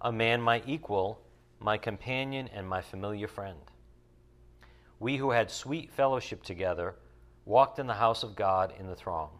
[0.00, 1.20] a man my equal,
[1.60, 3.58] my companion, and my familiar friend
[5.00, 6.96] we who had sweet fellowship together
[7.44, 9.30] walked in the house of God in the throng.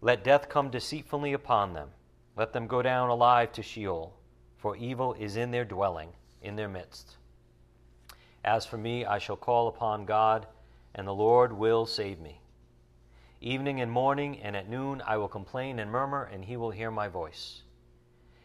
[0.00, 1.90] Let death come deceitfully upon them.
[2.36, 4.16] Let them go down alive to Sheol,
[4.56, 6.10] for evil is in their dwelling,
[6.42, 7.16] in their midst.
[8.44, 10.46] As for me, I shall call upon God,
[10.94, 12.40] and the Lord will save me.
[13.40, 16.90] Evening and morning and at noon I will complain and murmur, and he will hear
[16.90, 17.62] my voice.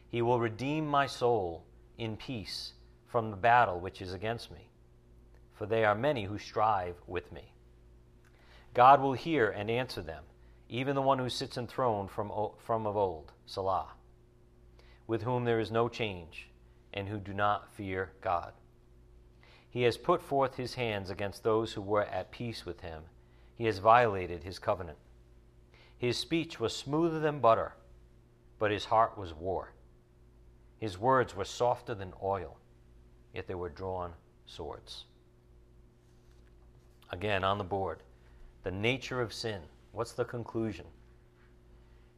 [0.08, 1.66] He will redeem my soul
[1.98, 2.74] in peace
[3.06, 4.70] from the battle which is against me,
[5.54, 7.54] for they are many who strive with me.
[8.74, 10.24] God will hear and answer them,
[10.70, 13.94] even the one who sits enthroned from, from of old, Selah,
[15.08, 16.50] with whom there is no change,
[16.94, 18.52] and who do not fear God.
[19.76, 23.04] He has put forth his hands against those who were at peace with him.
[23.56, 24.98] He has violated his covenant.
[25.98, 27.76] His speech was smoother than butter,
[28.58, 29.74] but his heart was war.
[30.78, 32.58] His words were softer than oil,
[33.34, 34.14] yet they were drawn
[34.46, 35.04] swords.
[37.10, 38.02] Again, on the board,
[38.64, 39.60] the nature of sin.
[39.92, 40.86] What's the conclusion?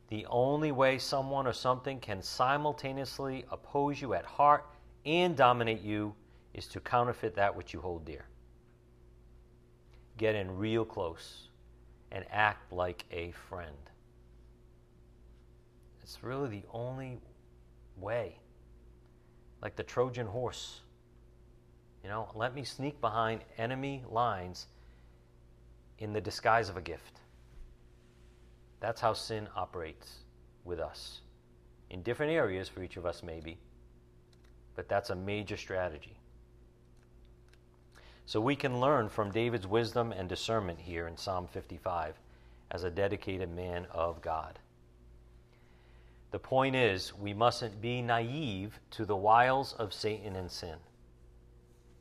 [0.09, 4.63] The only way someone or something can simultaneously oppose you at heart
[5.07, 6.13] and dominate you
[6.57, 8.25] is to counterfeit that which you hold dear.
[10.17, 11.49] Get in real close
[12.11, 13.77] and act like a friend.
[16.01, 17.19] It's really the only
[17.95, 18.39] way.
[19.61, 20.81] Like the Trojan horse.
[22.03, 24.67] You know, let me sneak behind enemy lines
[25.99, 27.19] in the disguise of a gift.
[28.79, 30.23] That's how sin operates
[30.63, 31.21] with us.
[31.89, 33.59] In different areas for each of us, maybe,
[34.75, 36.16] but that's a major strategy.
[38.27, 42.19] So we can learn from David's wisdom and discernment here in Psalm 55
[42.69, 44.59] as a dedicated man of God.
[46.31, 50.75] The point is, we mustn't be naive to the wiles of Satan and sin,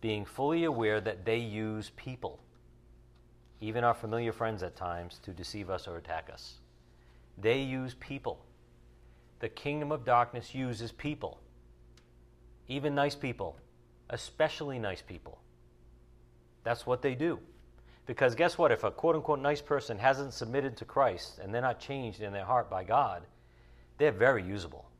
[0.01, 2.41] being fully aware that they use people,
[3.61, 6.55] even our familiar friends at times, to deceive us or attack us.
[7.39, 8.45] They use people.
[9.39, 11.39] The kingdom of darkness uses people,
[12.67, 13.57] even nice people,
[14.11, 15.39] especially nice people.
[16.67, 17.39] That's what they do.
[18.07, 18.73] Because guess what?
[18.73, 22.33] If a quote unquote nice person hasn't submitted to Christ and they're not changed in
[22.33, 23.23] their heart by God,
[23.99, 24.91] they're very usable.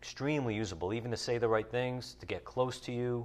[0.00, 3.24] Extremely usable, even to say the right things, to get close to you.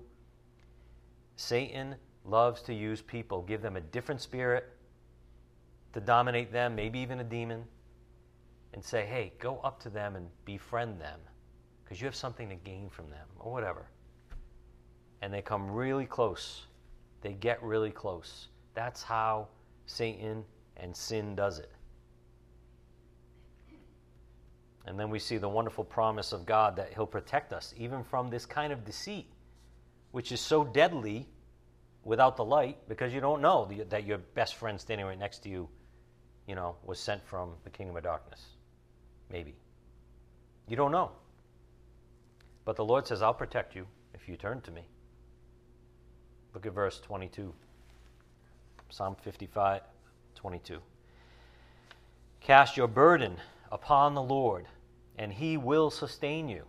[1.37, 4.65] Satan loves to use people, give them a different spirit,
[5.93, 7.63] to dominate them, maybe even a demon,
[8.73, 11.19] and say, hey, go up to them and befriend them
[11.83, 13.87] because you have something to gain from them, or whatever.
[15.23, 16.67] And they come really close
[17.25, 18.49] they get really close.
[18.75, 19.47] That's how
[19.87, 20.43] Satan
[20.77, 21.71] and sin does it.
[24.85, 28.29] And then we see the wonderful promise of God that He'll protect us even from
[28.29, 29.25] this kind of deceit,
[30.11, 31.27] which is so deadly
[32.03, 35.49] without the light because you don't know that your best friend standing right next to
[35.49, 35.67] you,
[36.47, 38.41] you know, was sent from the kingdom of darkness.
[39.31, 39.55] Maybe.
[40.67, 41.09] You don't know.
[42.65, 44.83] But the Lord says, I'll protect you if you turn to me.
[46.55, 47.53] Look at verse 22.
[48.89, 49.81] Psalm 55,
[50.35, 50.79] 22.
[52.39, 53.35] Cast your burden
[53.71, 54.65] upon the Lord,
[55.17, 56.63] and he will sustain you.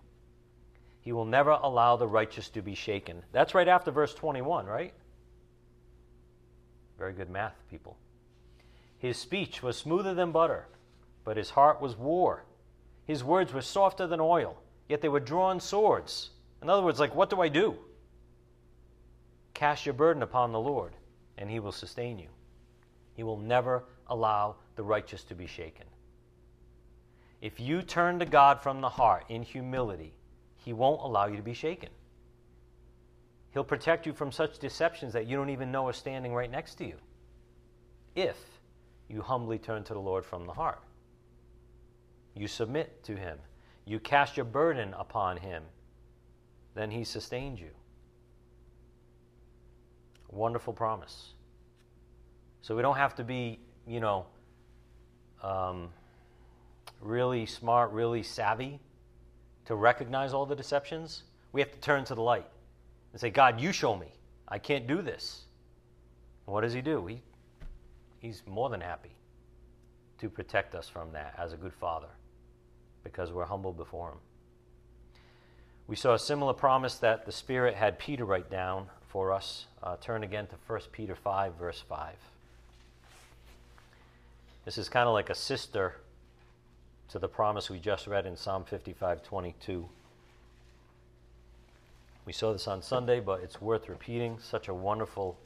[1.03, 3.22] He will never allow the righteous to be shaken.
[3.30, 4.93] That's right after verse 21, right?
[6.99, 7.97] Very good math, people.
[8.99, 10.66] His speech was smoother than butter,
[11.22, 12.45] but his heart was war.
[13.05, 14.57] His words were softer than oil,
[14.89, 16.30] yet they were drawn swords.
[16.61, 17.76] In other words, like, what do I do?
[19.57, 20.93] Cast your burden upon the Lord,
[21.39, 22.29] and he will sustain you.
[23.15, 25.87] He will never allow the righteous to be shaken.
[27.41, 30.13] If you turn to God from the heart in humility,
[30.59, 31.89] he won't allow you to be shaken.
[33.55, 36.75] He'll protect you from such deceptions that you don't even know are standing right next
[36.75, 36.97] to you.
[38.15, 38.37] If
[39.09, 40.83] you humbly turn to the Lord from the heart,
[42.35, 43.39] you submit to him,
[43.87, 45.63] you cast your burden upon him,
[46.75, 47.71] then he sustains you.
[50.37, 51.32] Wonderful promise.
[52.61, 54.26] So we don't have to be, you know,
[55.43, 55.89] um,
[57.01, 58.78] really smart, really savvy
[59.64, 61.22] to recognize all the deceptions.
[61.53, 62.47] We have to turn to the light
[63.12, 64.09] and say, God, you show me.
[64.47, 65.47] I can't do this.
[66.45, 67.07] what does He do?
[67.07, 67.22] He,
[68.18, 69.16] he's more than happy
[70.18, 72.09] to protect us from that as a good father
[73.05, 74.18] because we're humble before Him.
[75.87, 79.64] We saw a similar promise that the Spirit had Peter write down for us.
[79.83, 82.12] Uh, turn again to 1 Peter 5, verse 5.
[84.67, 85.95] This is kind of like a sister
[87.09, 89.89] to the promise we just read in Psalm 55, 22.
[92.27, 94.37] We saw this on Sunday, but it's worth repeating.
[94.39, 95.39] Such a wonderful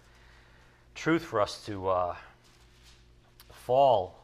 [0.96, 2.16] truth for us to uh,
[3.52, 4.18] fall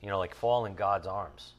[0.00, 1.52] You know, like fall in God's arms.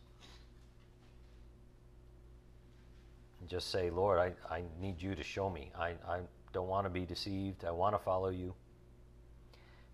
[3.39, 5.72] And just say, Lord, I, I need you to show me.
[5.78, 6.22] I, I
[6.58, 7.64] don't want to be deceived.
[7.64, 8.55] I want to follow you.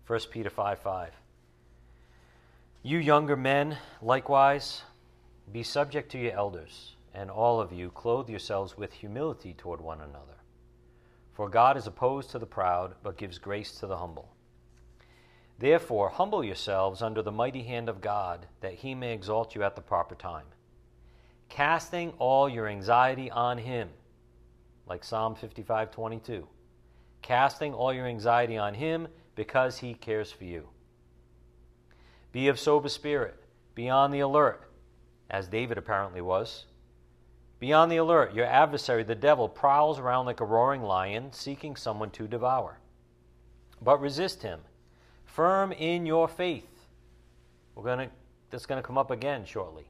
[0.06, 1.12] 1 Peter 5 5.
[2.82, 4.80] You younger men, likewise,
[5.52, 10.00] be subject to your elders, and all of you clothe yourselves with humility toward one
[10.00, 10.38] another.
[11.34, 14.30] For God is opposed to the proud, but gives grace to the humble.
[15.58, 19.76] Therefore, humble yourselves under the mighty hand of God, that he may exalt you at
[19.76, 20.46] the proper time,
[21.50, 23.90] casting all your anxiety on him,
[24.86, 26.46] like Psalm 55 22.
[27.22, 30.68] Casting all your anxiety on him because he cares for you.
[32.32, 33.36] Be of sober spirit.
[33.74, 34.70] Be on the alert,
[35.30, 36.66] as David apparently was.
[37.58, 38.34] Be on the alert.
[38.34, 42.78] Your adversary, the devil, prowls around like a roaring lion, seeking someone to devour.
[43.80, 44.60] But resist him,
[45.24, 46.86] firm in your faith.
[47.74, 48.10] We're gonna,
[48.50, 49.88] that's going to come up again shortly.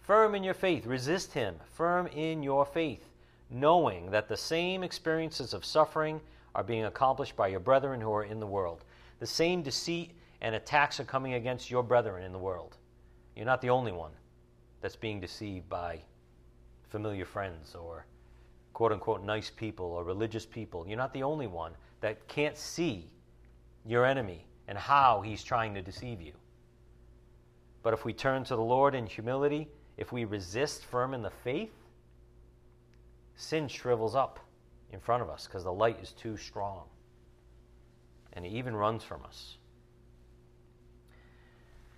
[0.00, 0.86] Firm in your faith.
[0.86, 3.07] Resist him, firm in your faith,
[3.50, 6.20] knowing that the same experiences of suffering
[6.54, 8.84] are being accomplished by your brethren who are in the world.
[9.20, 12.76] The same deceit and attacks are coming against your brethren in the world.
[13.34, 14.12] You're not the only one
[14.80, 16.00] that's being deceived by
[16.88, 18.06] familiar friends or
[18.72, 20.84] quote unquote nice people or religious people.
[20.86, 23.10] You're not the only one that can't see
[23.84, 26.32] your enemy and how he's trying to deceive you.
[27.82, 31.30] But if we turn to the Lord in humility, if we resist firm in the
[31.30, 31.72] faith,
[33.38, 34.40] sin shrivels up
[34.92, 36.82] in front of us because the light is too strong.
[38.32, 39.56] And it even runs from us.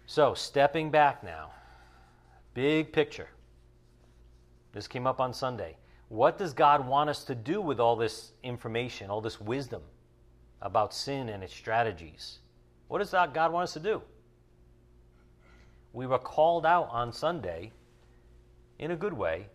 [0.07, 1.51] So, stepping back now,
[2.53, 3.29] big picture.
[4.73, 5.77] This came up on Sunday.
[6.09, 9.83] What does God want us to do with all this information, all this wisdom
[10.61, 12.41] about sin and its strategies?
[12.89, 14.03] What does God want us to do?
[15.93, 17.73] We were called out on Sunday,
[18.79, 19.47] in a good way,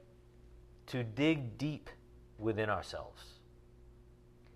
[0.88, 1.90] to dig deep
[2.38, 3.24] within ourselves,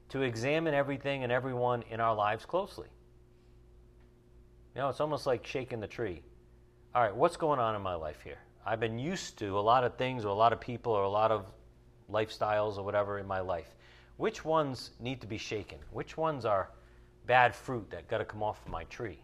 [0.09, 2.88] to examine everything and everyone in our lives closely.
[4.75, 6.21] You know, it's almost like shaking the tree.
[6.93, 8.39] All right, what's going on in my life here?
[8.65, 11.09] I've been used to a lot of things or a lot of people or a
[11.09, 11.45] lot of
[12.11, 13.75] lifestyles or whatever in my life.
[14.17, 15.80] Which ones need to be shaken?
[15.91, 16.71] Which ones are
[17.25, 19.19] bad fruit that got to come off of my tree?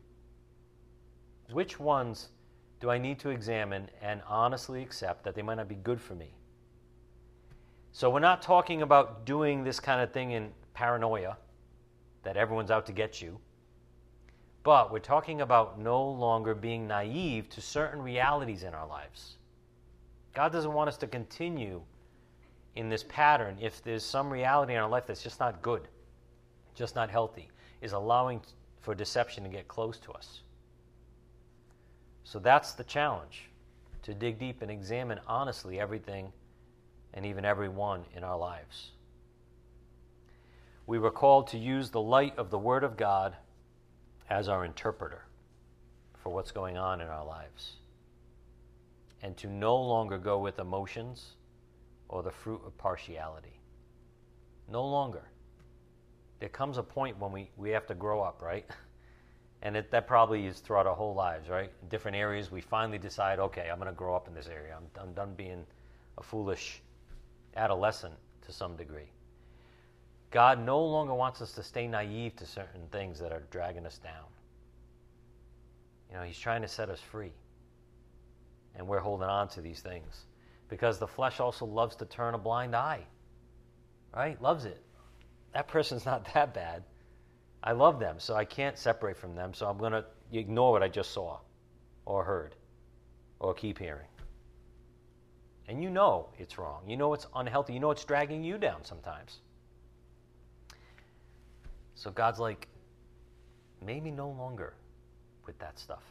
[1.51, 2.29] Which ones
[2.79, 6.15] do I need to examine and honestly accept that they might not be good for
[6.15, 6.33] me?
[7.95, 11.37] So we're not talking about doing this kind of thing in paranoia
[12.23, 13.39] that everyone's out to get you.
[14.63, 19.37] But we're talking about no longer being naive to certain realities in our lives.
[20.33, 21.81] God doesn't want us to continue
[22.75, 25.87] in this pattern if there's some reality in our life that's just not good,
[26.73, 27.47] just not healthy,
[27.79, 28.41] is allowing
[28.81, 30.41] for deception to get close to us.
[32.25, 33.51] So that's the challenge
[34.03, 36.33] to dig deep and examine honestly everything
[37.16, 38.91] and even everyone in our lives.
[40.86, 43.36] We were called to use the light of the Word of God
[44.30, 45.24] as our interpreter
[46.22, 47.74] for what's going on in our lives.
[49.24, 51.32] And to no longer go with emotions
[52.09, 53.59] or the fruit of partiality.
[54.70, 55.24] No longer.
[56.39, 58.66] There comes a point when we, we have to grow up, right?
[59.61, 61.72] And it, that probably is throughout our whole lives, right?
[61.82, 64.78] In different areas, we finally decide, okay, I'm going to grow up in this area.
[64.78, 65.66] I'm, I'm done being
[66.20, 66.84] a foolish
[67.55, 68.13] adolescent
[68.45, 69.11] to some degree.
[70.31, 73.97] God no longer wants us to stay naive to certain things that are dragging us
[73.97, 74.25] down.
[76.09, 77.31] You know, He's trying to set us free.
[78.75, 80.25] And we're holding on to these things
[80.67, 83.05] because the flesh also loves to turn a blind eye,
[84.13, 84.41] right?
[84.41, 84.81] Loves it.
[85.53, 86.83] That person's not that bad.
[87.63, 90.83] I love them, so I can't separate from them, so I'm going to ignore what
[90.83, 91.39] I just saw
[92.05, 92.55] or heard
[93.39, 94.07] or keep hearing.
[95.68, 96.84] And you know it's wrong.
[96.88, 97.74] You know it's unhealthy.
[97.74, 99.39] You know it's dragging you down sometimes.
[101.95, 102.68] So God's like,
[103.84, 104.74] maybe no longer
[105.47, 106.03] with that stuff.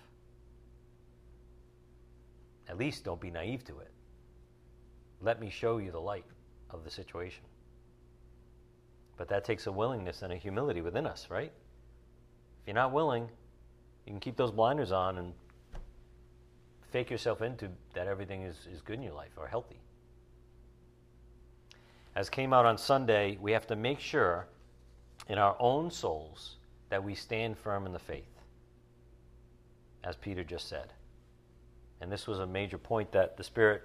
[2.69, 3.91] At least don't be naive to it.
[5.21, 6.25] Let me show you the light
[6.71, 7.45] of the situation.
[9.17, 11.53] But that takes a willingness and a humility within us, right?
[12.63, 13.29] If you're not willing,
[14.07, 15.33] you can keep those blinders on and
[16.95, 19.81] fake yourself into that everything is, is good in your life or healthy.
[22.15, 24.47] As came out on Sunday, we have to make sure
[25.29, 26.55] in our own souls
[26.91, 28.39] that we stand firm in the faith,
[30.05, 30.93] as Peter just said.
[32.01, 33.83] And this was a major point that the Spirit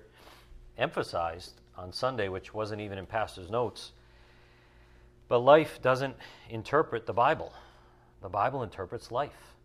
[0.78, 3.93] emphasized on Sunday, which wasn't even in Pastor's notes.
[5.30, 6.16] But life doesn't
[6.51, 7.53] interpret the Bible,
[8.22, 9.55] the Bible interprets life.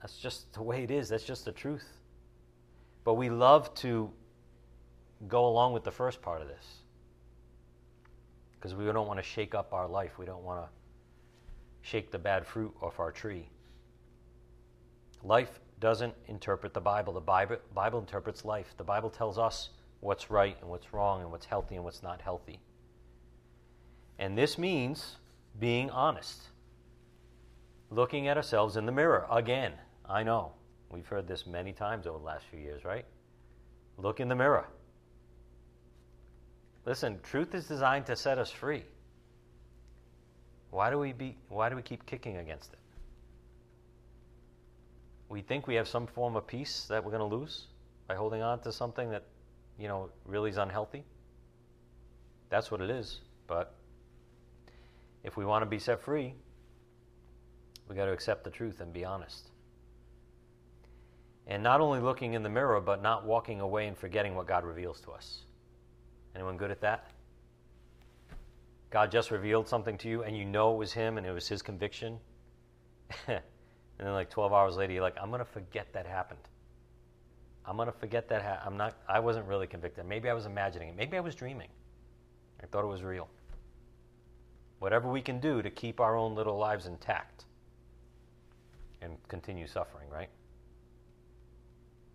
[0.00, 1.99] That's just the way it is, that's just the truth.
[3.10, 4.08] But we love to
[5.26, 6.64] go along with the first part of this
[8.52, 10.16] because we don't want to shake up our life.
[10.16, 10.68] We don't want to
[11.82, 13.48] shake the bad fruit off our tree.
[15.24, 17.12] Life doesn't interpret the Bible.
[17.12, 18.74] The Bible, Bible interprets life.
[18.76, 22.20] The Bible tells us what's right and what's wrong and what's healthy and what's not
[22.20, 22.60] healthy.
[24.20, 25.16] And this means
[25.58, 26.42] being honest,
[27.90, 29.26] looking at ourselves in the mirror.
[29.28, 29.72] Again,
[30.08, 30.52] I know.
[30.90, 33.04] We've heard this many times over the last few years, right?
[33.96, 34.66] Look in the mirror.
[36.84, 38.82] Listen, truth is designed to set us free.
[40.70, 42.78] Why do we be why do we keep kicking against it?
[45.28, 47.66] We think we have some form of peace that we're going to lose
[48.08, 49.22] by holding on to something that,
[49.78, 51.04] you know, really is unhealthy.
[52.48, 53.20] That's what it is.
[53.46, 53.72] But
[55.22, 56.34] if we want to be set free,
[57.88, 59.49] we got to accept the truth and be honest.
[61.50, 64.64] And not only looking in the mirror, but not walking away and forgetting what God
[64.64, 65.42] reveals to us.
[66.36, 67.10] Anyone good at that?
[68.90, 71.48] God just revealed something to you and you know it was Him and it was
[71.48, 72.18] His conviction.
[73.26, 73.40] and
[73.98, 76.40] then, like 12 hours later, you're like, I'm going to forget that happened.
[77.66, 78.42] I'm going to forget that.
[78.42, 80.06] Ha- I'm not, I wasn't really convicted.
[80.06, 80.96] Maybe I was imagining it.
[80.96, 81.68] Maybe I was dreaming.
[82.62, 83.28] I thought it was real.
[84.78, 87.44] Whatever we can do to keep our own little lives intact
[89.02, 90.28] and continue suffering, right?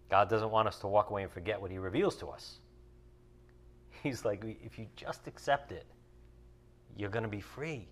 [0.10, 2.58] God doesn't want us to walk away and forget what He reveals to us.
[4.03, 5.86] He's like, if you just accept it,
[6.95, 7.88] you're going to be free.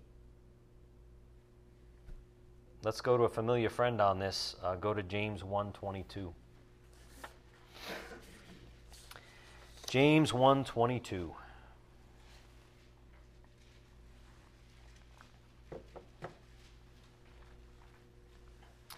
[2.84, 4.56] Let's go to a familiar friend on this.
[4.62, 6.32] Uh, go to James 1:22.
[9.88, 11.34] James 1:22.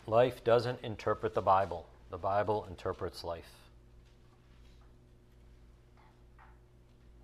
[0.08, 1.86] Life doesn't interpret the Bible.
[2.10, 3.52] The Bible interprets life.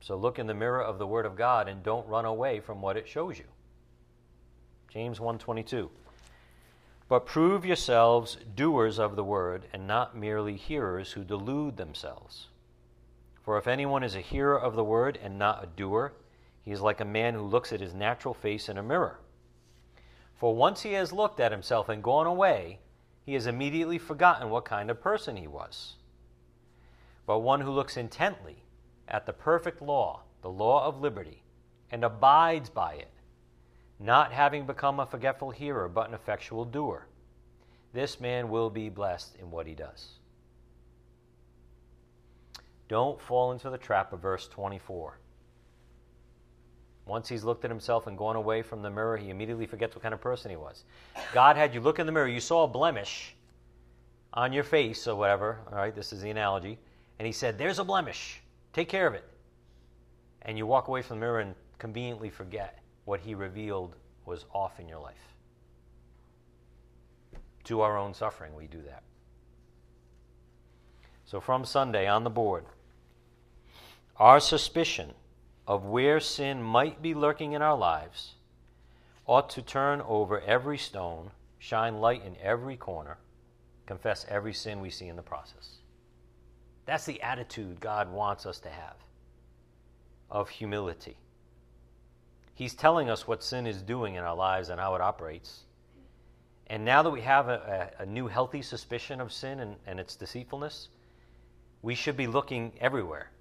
[0.01, 2.83] So look in the mirror of the word of God and don't run away from
[2.83, 3.45] what it shows you.
[4.89, 5.91] James 1:22.
[7.09, 12.49] But prove yourselves doers of the word and not merely hearers who delude themselves.
[13.43, 16.15] For if anyone is a hearer of the word and not a doer,
[16.63, 19.21] he is like a man who looks at his natural face in a mirror.
[20.35, 22.81] For once he has looked at himself and gone away,
[23.25, 25.95] he has immediately forgotten what kind of person he was.
[27.27, 28.65] But one who looks intently
[29.07, 31.43] at the perfect law, the law of liberty,
[31.91, 33.11] and abides by it,
[33.99, 37.07] not having become a forgetful hearer, but an effectual doer.
[37.93, 40.19] This man will be blessed in what he does.
[42.89, 45.19] Don't fall into the trap of verse 24.
[47.07, 50.03] Once he's looked at himself and gone away from the mirror, he immediately forgets what
[50.03, 50.85] kind of person he was.
[51.33, 53.35] God had you look in the mirror, you saw a blemish
[54.33, 56.79] on your face or whatever, all right, this is the analogy,
[57.19, 58.41] and he said, There's a blemish.
[58.73, 59.25] Take care of it.
[60.43, 64.79] And you walk away from the mirror and conveniently forget what He revealed was off
[64.81, 65.35] in your life.
[67.65, 69.03] To our own suffering, we do that.
[71.25, 72.65] So, from Sunday on the board,
[74.17, 75.13] our suspicion
[75.67, 78.35] of where sin might be lurking in our lives
[79.27, 83.19] ought to turn over every stone, shine light in every corner,
[83.87, 85.79] confess every sin we see in the process.
[86.87, 88.97] That's the attitude God wants us to have
[90.31, 91.17] of humility.
[92.55, 95.65] He's telling us what sin is doing in our lives and how it operates.
[96.69, 100.01] And now that we have a, a, a new healthy suspicion of sin and, and,
[100.01, 100.89] its deceitfulness,
[101.83, 103.32] we should be looking everywhere.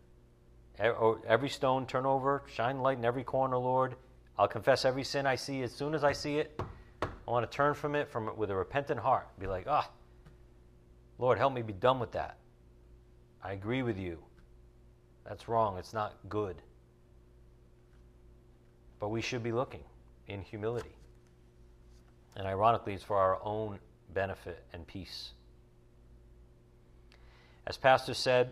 [0.80, 3.96] Every stone turn over, shine light in every corner, Lord.
[4.38, 6.60] I'll confess every sin I see as soon as I see it.
[7.02, 9.28] I want to turn from it from with a repentant heart.
[9.40, 9.94] Be like, ah, oh,
[11.20, 12.38] Lord, help me be done with that.
[13.44, 14.18] I agree with you.
[15.28, 15.78] That's wrong.
[15.78, 16.56] It's not good.
[19.00, 19.84] But we should be looking
[20.28, 20.96] in humility.
[22.36, 23.80] And ironically, it's for our own
[24.14, 25.32] benefit and peace.
[27.68, 28.52] As Pastor said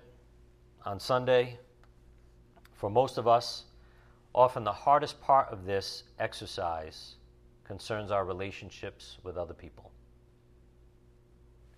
[0.86, 1.58] on Sunday,
[2.80, 3.66] for most of us,
[4.34, 7.16] often the hardest part of this exercise
[7.66, 9.92] concerns our relationships with other people.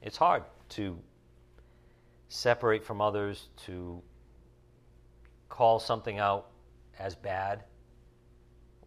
[0.04, 1.00] It's hard to
[2.30, 4.00] separate from others, to
[5.50, 6.52] call something out
[7.00, 7.64] as bad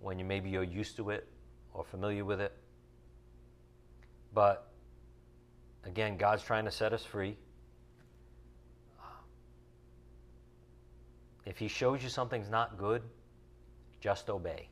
[0.01, 1.27] when you maybe you're used to it
[1.73, 2.53] or familiar with it.
[4.33, 4.71] But
[5.83, 7.37] again, God's trying to set us free.
[11.47, 13.03] If He shows you something's not good,
[14.01, 14.68] just obey.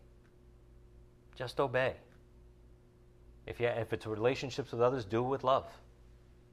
[1.36, 1.94] Just obey.
[3.46, 5.66] If, you, if it's relationships with others, do it with love.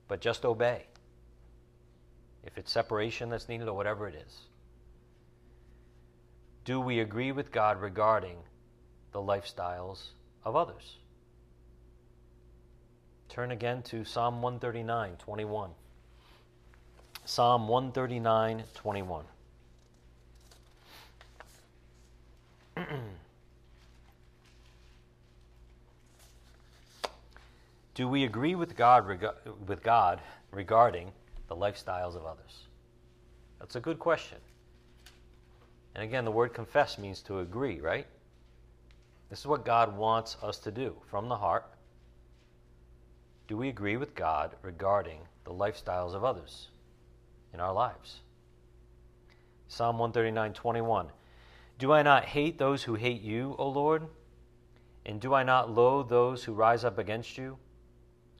[0.07, 0.85] But just obey.
[2.43, 4.39] if it's separation that's needed or whatever it is.
[6.65, 8.37] Do we agree with God regarding
[9.11, 10.09] the lifestyles
[10.43, 10.97] of others?
[13.27, 15.71] Turn again to Psalm 139, 21.
[17.25, 19.25] Psalm 139, 21.
[27.93, 29.25] Do we agree with God, reg-
[29.67, 30.21] with God
[30.51, 31.11] regarding
[31.47, 32.63] the lifestyles of others?
[33.59, 34.37] That's a good question.
[35.95, 38.07] And again, the word confess means to agree, right?
[39.29, 41.65] This is what God wants us to do from the heart.
[43.47, 46.67] Do we agree with God regarding the lifestyles of others
[47.53, 48.21] in our lives?
[49.67, 51.07] Psalm 139 21.
[51.79, 54.07] Do I not hate those who hate you, O Lord?
[55.05, 57.57] And do I not loathe those who rise up against you?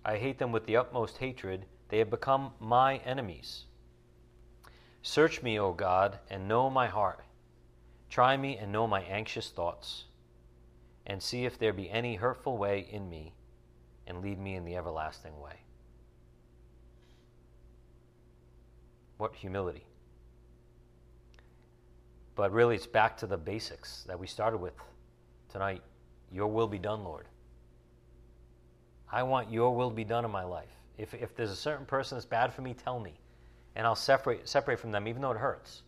[0.03, 1.65] I hate them with the utmost hatred.
[1.87, 3.63] They have become my enemies.
[5.01, 7.21] Search me, O God, and know my heart.
[8.09, 10.03] Try me and know my anxious thoughts,
[11.07, 13.35] and see if there be any hurtful way in me,
[14.05, 15.61] and lead me in the everlasting way.
[19.17, 19.88] What humility.
[22.39, 24.73] But really, it's back to the basics that we started with
[25.49, 25.81] tonight.
[26.31, 27.25] Your will be done, Lord.
[29.11, 30.71] I want your will to be done in my life.
[30.97, 33.19] If, if there's a certain person that's bad for me, tell me.
[33.75, 35.81] And I'll separate, separate from them, even though it hurts.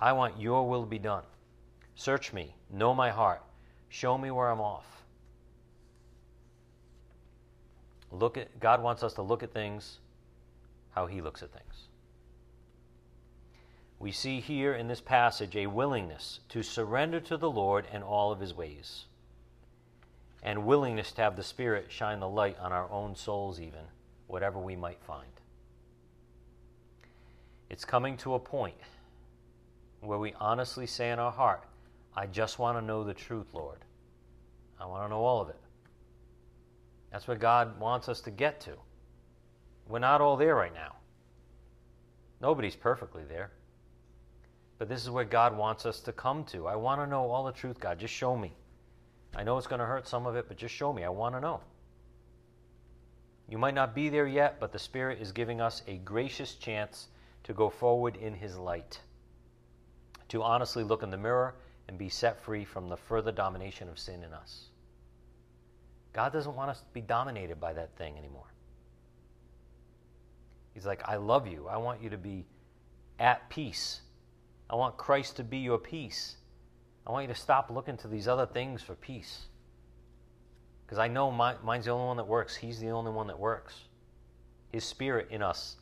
[0.00, 1.24] I want your will be done.
[1.96, 3.42] Search me, know my heart,
[3.88, 4.86] show me where I'm off.
[8.12, 9.98] Look at God wants us to look at things
[10.92, 11.88] how he looks at things.
[14.02, 18.32] We see here in this passage a willingness to surrender to the Lord and all
[18.32, 19.04] of his ways
[20.42, 23.84] and willingness to have the Spirit shine the light on our own souls, even,
[24.26, 25.30] whatever we might find.
[27.70, 28.74] It's coming to a point
[30.00, 31.62] where we honestly say in our heart,
[32.16, 33.84] I just want to know the truth, Lord.
[34.80, 35.60] I want to know all of it.
[37.12, 38.72] That's what God wants us to get to.
[39.86, 40.96] We're not all there right now.
[42.40, 43.52] Nobody's perfectly there.
[44.82, 46.66] But this is where God wants us to come to.
[46.66, 48.00] I want to know all the truth, God.
[48.00, 48.52] Just show me.
[49.32, 51.04] I know it's going to hurt some of it, but just show me.
[51.04, 51.60] I want to know.
[53.48, 57.06] You might not be there yet, but the Spirit is giving us a gracious chance
[57.44, 59.00] to go forward in His light,
[60.30, 61.54] to honestly look in the mirror
[61.86, 64.64] and be set free from the further domination of sin in us.
[66.12, 68.52] God doesn't want us to be dominated by that thing anymore.
[70.74, 71.68] He's like, I love you.
[71.68, 72.46] I want you to be
[73.20, 74.00] at peace.
[74.72, 76.36] I want Christ to be your peace.
[77.06, 79.46] I want you to stop looking to these other things for peace.
[80.86, 82.56] Because I know my, mine's the only one that works.
[82.56, 83.74] He's the only one that works.
[84.72, 85.76] His spirit in us,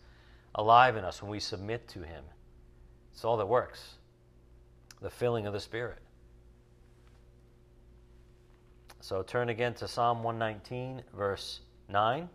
[0.56, 2.24] alive in us when we submit to Him.
[3.12, 3.94] It's all that works.
[5.00, 5.98] The filling of the Spirit.
[9.00, 12.28] So turn again to Psalm 119, verse 9.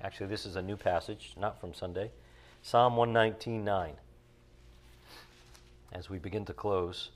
[0.00, 2.10] Actually, this is a new passage, not from Sunday.
[2.62, 3.92] Psalm 119, 9.
[5.92, 7.10] As we begin to close.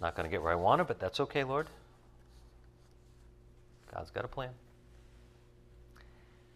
[0.00, 1.68] Not going to get where I want it, but that's okay, Lord.
[3.94, 4.50] God's got a plan.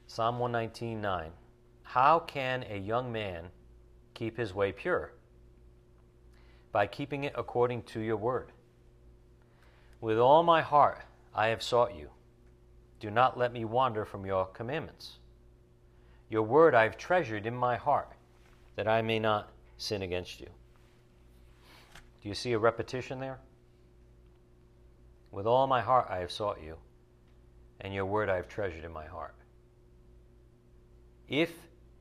[0.07, 1.31] Psalm 119:9.
[1.85, 3.51] How can a young man
[4.15, 5.13] keep his way pure?
[6.73, 8.53] By keeping it according to your word.
[10.01, 11.03] With all my heart
[11.35, 12.11] I have sought you.
[12.99, 15.19] Do not let me wander from your commandments.
[16.29, 18.13] Your word I have treasured in my heart,
[18.77, 20.49] that I may not sin against you.
[22.23, 23.39] Do you see a repetition there?
[25.31, 26.77] With all my heart I have sought you,
[27.81, 29.35] and your word I have treasured in my heart.
[31.29, 31.51] If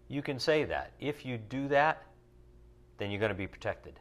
[0.09, 2.03] you can say that, if you do that,
[2.97, 3.99] then you're going to be protected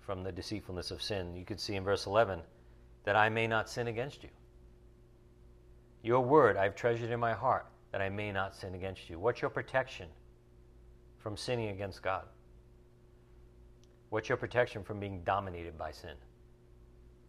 [0.00, 1.34] from the deceitfulness of sin.
[1.34, 2.40] You could see in verse 11
[3.04, 4.30] that I may not sin against you.
[6.02, 9.18] Your word I've treasured in my heart that I may not sin against you.
[9.18, 10.08] What's your protection
[11.18, 12.24] from sinning against God?
[14.10, 16.14] What's your protection from being dominated by sin?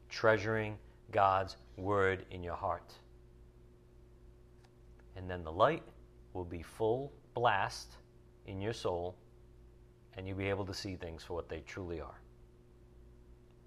[0.08, 0.78] Treasuring
[1.12, 2.94] God's word in your heart.
[5.16, 5.84] And then the light
[6.34, 7.96] will be full blast
[8.48, 9.16] in your soul,
[10.16, 12.20] and you'll be able to see things for what they truly are.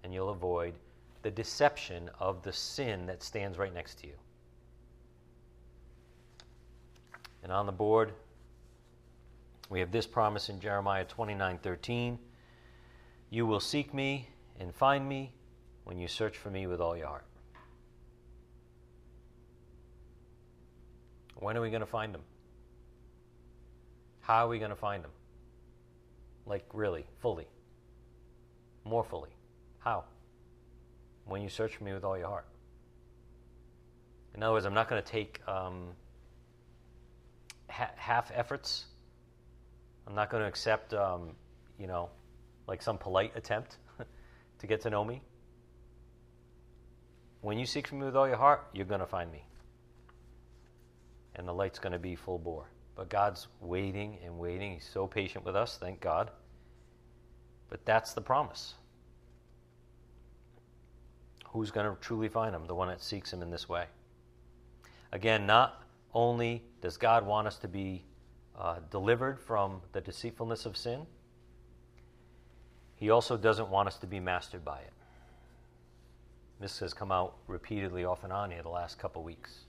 [0.03, 0.73] And you'll avoid
[1.21, 4.13] the deception of the sin that stands right next to you.
[7.43, 8.13] And on the board,
[9.69, 12.19] we have this promise in Jeremiah 29 13.
[13.33, 14.27] You will seek me
[14.59, 15.33] and find me
[15.85, 17.25] when you search for me with all your heart.
[21.37, 22.21] When are we going to find him?
[24.19, 25.09] How are we going to find them?
[26.45, 27.47] Like, really, fully.
[28.85, 29.31] More fully.
[29.79, 30.03] How?
[31.25, 32.45] When you search for me with all your heart.
[34.35, 35.87] In other words, I'm not going to take um,
[37.67, 38.85] ha- half efforts.
[40.05, 41.31] I'm not going to accept, um,
[41.79, 42.11] you know,
[42.67, 43.77] like some polite attempt
[44.59, 45.21] to get to know me.
[47.41, 49.45] When you seek for me with all your heart, you're going to find me.
[51.35, 52.69] And the light's going to be full bore.
[52.95, 54.73] But God's waiting and waiting.
[54.73, 56.31] He's so patient with us, thank God.
[57.69, 58.75] But that's the promise.
[61.47, 62.65] Who's going to truly find him?
[62.65, 63.85] The one that seeks him in this way.
[65.11, 65.83] Again, not
[66.13, 68.05] only does God want us to be
[68.57, 71.05] uh, delivered from the deceitfulness of sin,
[73.03, 74.93] He also doesn't want us to be mastered by it.
[76.61, 79.65] This has come out repeatedly off and on here the last couple weeks.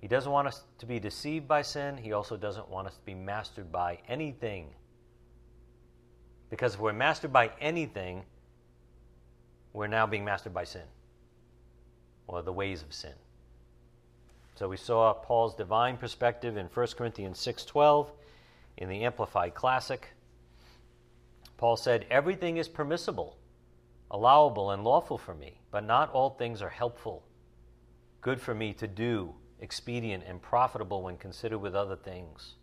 [0.00, 1.98] He doesn't want us to be deceived by sin.
[1.98, 4.68] He also doesn't want us to be mastered by anything.
[6.48, 8.22] Because if we're mastered by anything,
[9.74, 10.88] we're now being mastered by sin
[12.28, 13.12] or the ways of sin.
[14.54, 18.10] So we saw Paul's divine perspective in 1 Corinthians 6:12
[18.78, 20.14] in the Amplified Classic.
[21.58, 23.36] Paul said, "Everything is permissible,
[24.10, 27.24] allowable and lawful for me, but not all things are helpful,
[28.22, 32.54] good for me to do expedient, and profitable when considered with other things.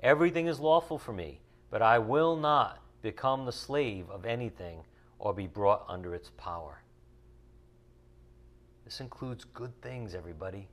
[0.00, 1.40] Everything is lawful for me,
[1.70, 4.84] but I will not become the slave of anything
[5.18, 6.82] or be brought under its power.
[8.84, 10.68] This includes good things, everybody.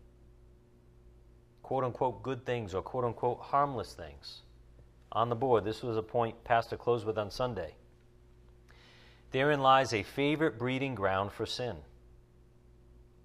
[1.64, 4.44] Quote unquote good things or quote unquote harmless things.
[5.16, 7.76] On the board, this was a point Pastor closed with on Sunday.
[9.32, 11.78] Therein lies a favorite breeding ground for sin.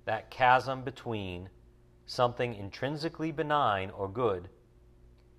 [0.05, 1.51] That chasm between
[2.07, 4.49] something intrinsically benign or good,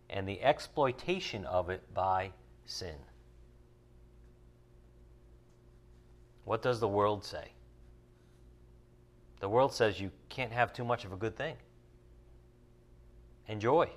[0.09, 2.31] and the exploitation of it by
[2.65, 2.95] sin.
[6.43, 7.53] What does the world say?
[9.39, 11.55] The world says you can't have too much of a good thing.
[13.47, 13.89] Enjoy.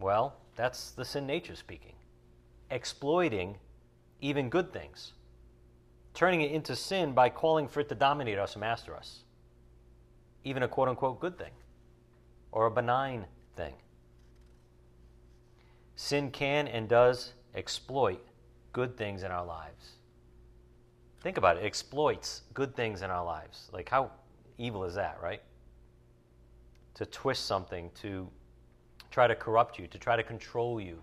[0.00, 1.94] Well, that's the sin nature speaking.
[2.70, 3.56] Exploiting
[4.20, 5.14] even good things.
[6.12, 9.22] Turning it into sin by calling for it to dominate us and master us
[10.44, 11.52] even a quote unquote good thing
[12.52, 13.74] or a benign thing.
[15.96, 18.24] Sin can and does exploit
[18.72, 19.92] good things in our lives.
[21.20, 23.68] Think about it, it exploits good things in our lives.
[23.72, 24.12] Like, how
[24.56, 25.42] evil is that, right?
[26.94, 28.28] To twist something, to
[29.18, 31.02] try to corrupt you, to try to control you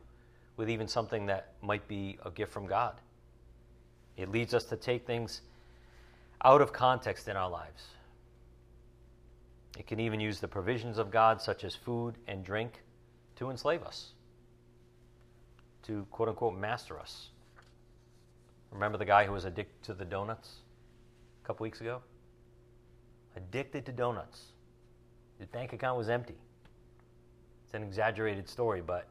[0.56, 2.94] with even something that might be a gift from God.
[4.16, 5.42] It leads us to take things
[6.42, 7.84] out of context in our lives.
[9.78, 12.84] It can even use the provisions of God, such as food and drink,
[13.36, 14.14] to enslave us,
[15.84, 17.32] to quote unquote master us.
[18.72, 20.52] Remember the guy who was addicted to the donuts
[21.44, 22.02] a couple weeks ago?
[23.36, 24.54] Addicted to donuts.
[25.38, 26.38] His bank account was empty.
[27.76, 29.08] An exaggerated story, but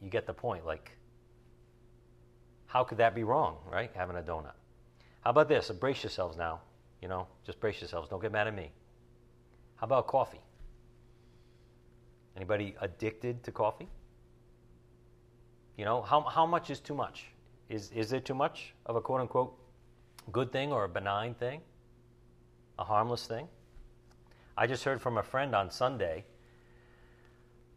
[0.00, 0.64] you get the point.
[0.64, 0.96] Like,
[2.66, 3.90] how could that be wrong, right?
[3.94, 4.54] Having a donut.
[5.20, 5.70] How about this?
[5.70, 6.60] Brace yourselves now.
[7.02, 8.08] You know, just brace yourselves.
[8.08, 8.70] Don't get mad at me.
[9.76, 10.40] How about coffee?
[12.36, 13.88] Anybody addicted to coffee?
[15.76, 17.26] You know, how, how much is too much?
[17.68, 19.58] Is, is there too much of a quote unquote
[20.32, 21.60] good thing or a benign thing?
[22.78, 23.46] A harmless thing?
[24.56, 26.24] I just heard from a friend on Sunday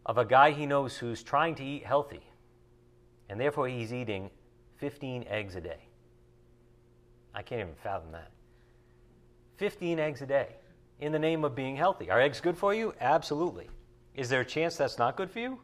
[0.10, 2.24] of a guy he knows who's trying to eat healthy,
[3.30, 4.32] and therefore he's eating
[4.78, 5.86] 15 eggs a day.
[7.36, 8.32] I can't even fathom that.
[9.58, 10.48] 15 eggs a day
[11.00, 12.10] in the name of being healthy.
[12.10, 12.96] Are eggs good for you?
[13.00, 13.70] Absolutely.
[14.16, 15.60] Is there a chance that's not good for you?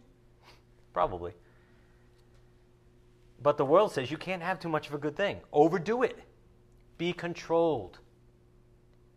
[0.94, 1.32] Probably.
[3.42, 5.40] But the world says you can't have too much of a good thing.
[5.54, 6.20] Overdo it.
[7.00, 7.98] Be controlled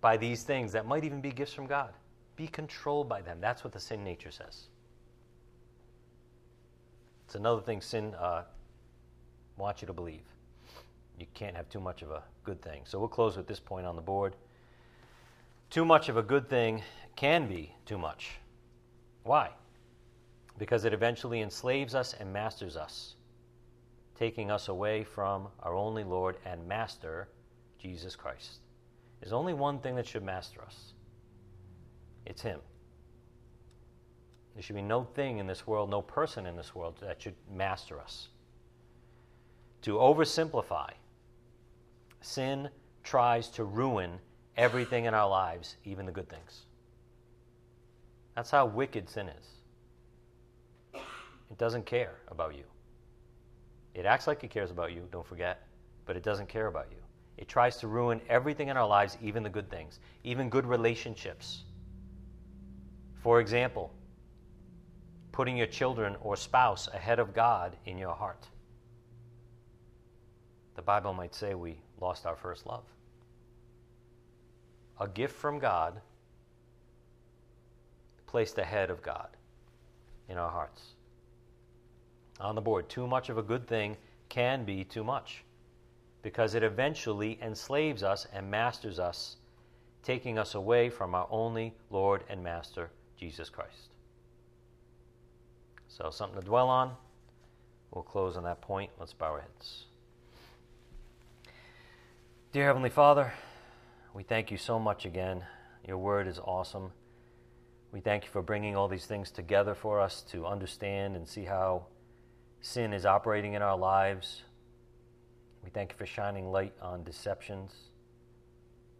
[0.00, 1.92] by these things that might even be gifts from God.
[2.34, 3.42] Be controlled by them.
[3.42, 4.68] That's what the sin nature says.
[7.28, 8.44] It's another thing sin uh,
[9.58, 10.22] wants you to believe.
[11.20, 12.80] You can't have too much of a good thing.
[12.84, 14.34] So we'll close with this point on the board.
[15.68, 16.82] Too much of a good thing
[17.16, 18.30] can be too much.
[19.24, 19.50] Why?
[20.56, 23.16] Because it eventually enslaves us and masters us,
[24.18, 27.28] taking us away from our only Lord and Master,
[27.78, 28.60] Jesus Christ.
[29.20, 30.94] There's only one thing that should master us
[32.24, 32.60] it's Him.
[34.58, 37.36] There should be no thing in this world, no person in this world that should
[37.48, 38.26] master us.
[39.82, 40.90] To oversimplify,
[42.22, 42.68] sin
[43.04, 44.18] tries to ruin
[44.56, 46.62] everything in our lives, even the good things.
[48.34, 49.46] That's how wicked sin is.
[51.52, 52.64] It doesn't care about you.
[53.94, 55.68] It acts like it cares about you, don't forget,
[56.04, 56.98] but it doesn't care about you.
[57.36, 61.62] It tries to ruin everything in our lives, even the good things, even good relationships.
[63.22, 63.92] For example,
[65.38, 68.48] putting your children or spouse ahead of God in your heart.
[70.74, 72.82] The Bible might say we lost our first love.
[74.98, 76.00] A gift from God
[78.26, 79.28] placed ahead of God
[80.28, 80.82] in our hearts.
[82.40, 83.96] On the board, too much of a good thing
[84.28, 85.44] can be too much
[86.20, 89.36] because it eventually enslaves us and masters us,
[90.02, 93.87] taking us away from our only Lord and Master, Jesus Christ.
[95.88, 96.92] So, something to dwell on.
[97.90, 98.90] We'll close on that point.
[99.00, 99.86] Let's bow our heads.
[102.52, 103.32] Dear Heavenly Father,
[104.14, 105.44] we thank you so much again.
[105.86, 106.92] Your word is awesome.
[107.92, 111.44] We thank you for bringing all these things together for us to understand and see
[111.44, 111.86] how
[112.60, 114.42] sin is operating in our lives.
[115.64, 117.72] We thank you for shining light on deceptions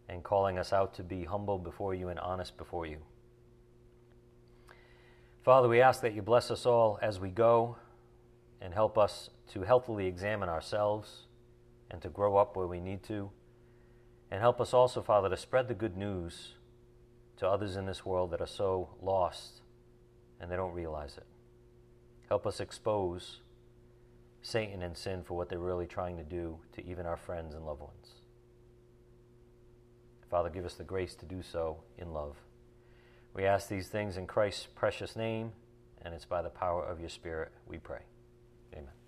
[0.07, 2.97] and calling us out to be humble before you and honest before you.
[5.43, 7.77] Father, we ask that you bless us all as we go
[8.61, 11.27] and help us to healthily examine ourselves
[11.89, 13.31] and to grow up where we need to.
[14.29, 16.55] And help us also, Father, to spread the good news
[17.37, 19.61] to others in this world that are so lost
[20.39, 21.25] and they don't realize it.
[22.27, 23.39] Help us expose
[24.41, 27.65] Satan and sin for what they're really trying to do to even our friends and
[27.65, 28.07] loved ones.
[30.29, 32.35] Father, give us the grace to do so in love.
[33.33, 35.51] We ask these things in Christ's precious name,
[36.01, 38.01] and it's by the power of your Spirit we pray.
[38.73, 38.98] Amen.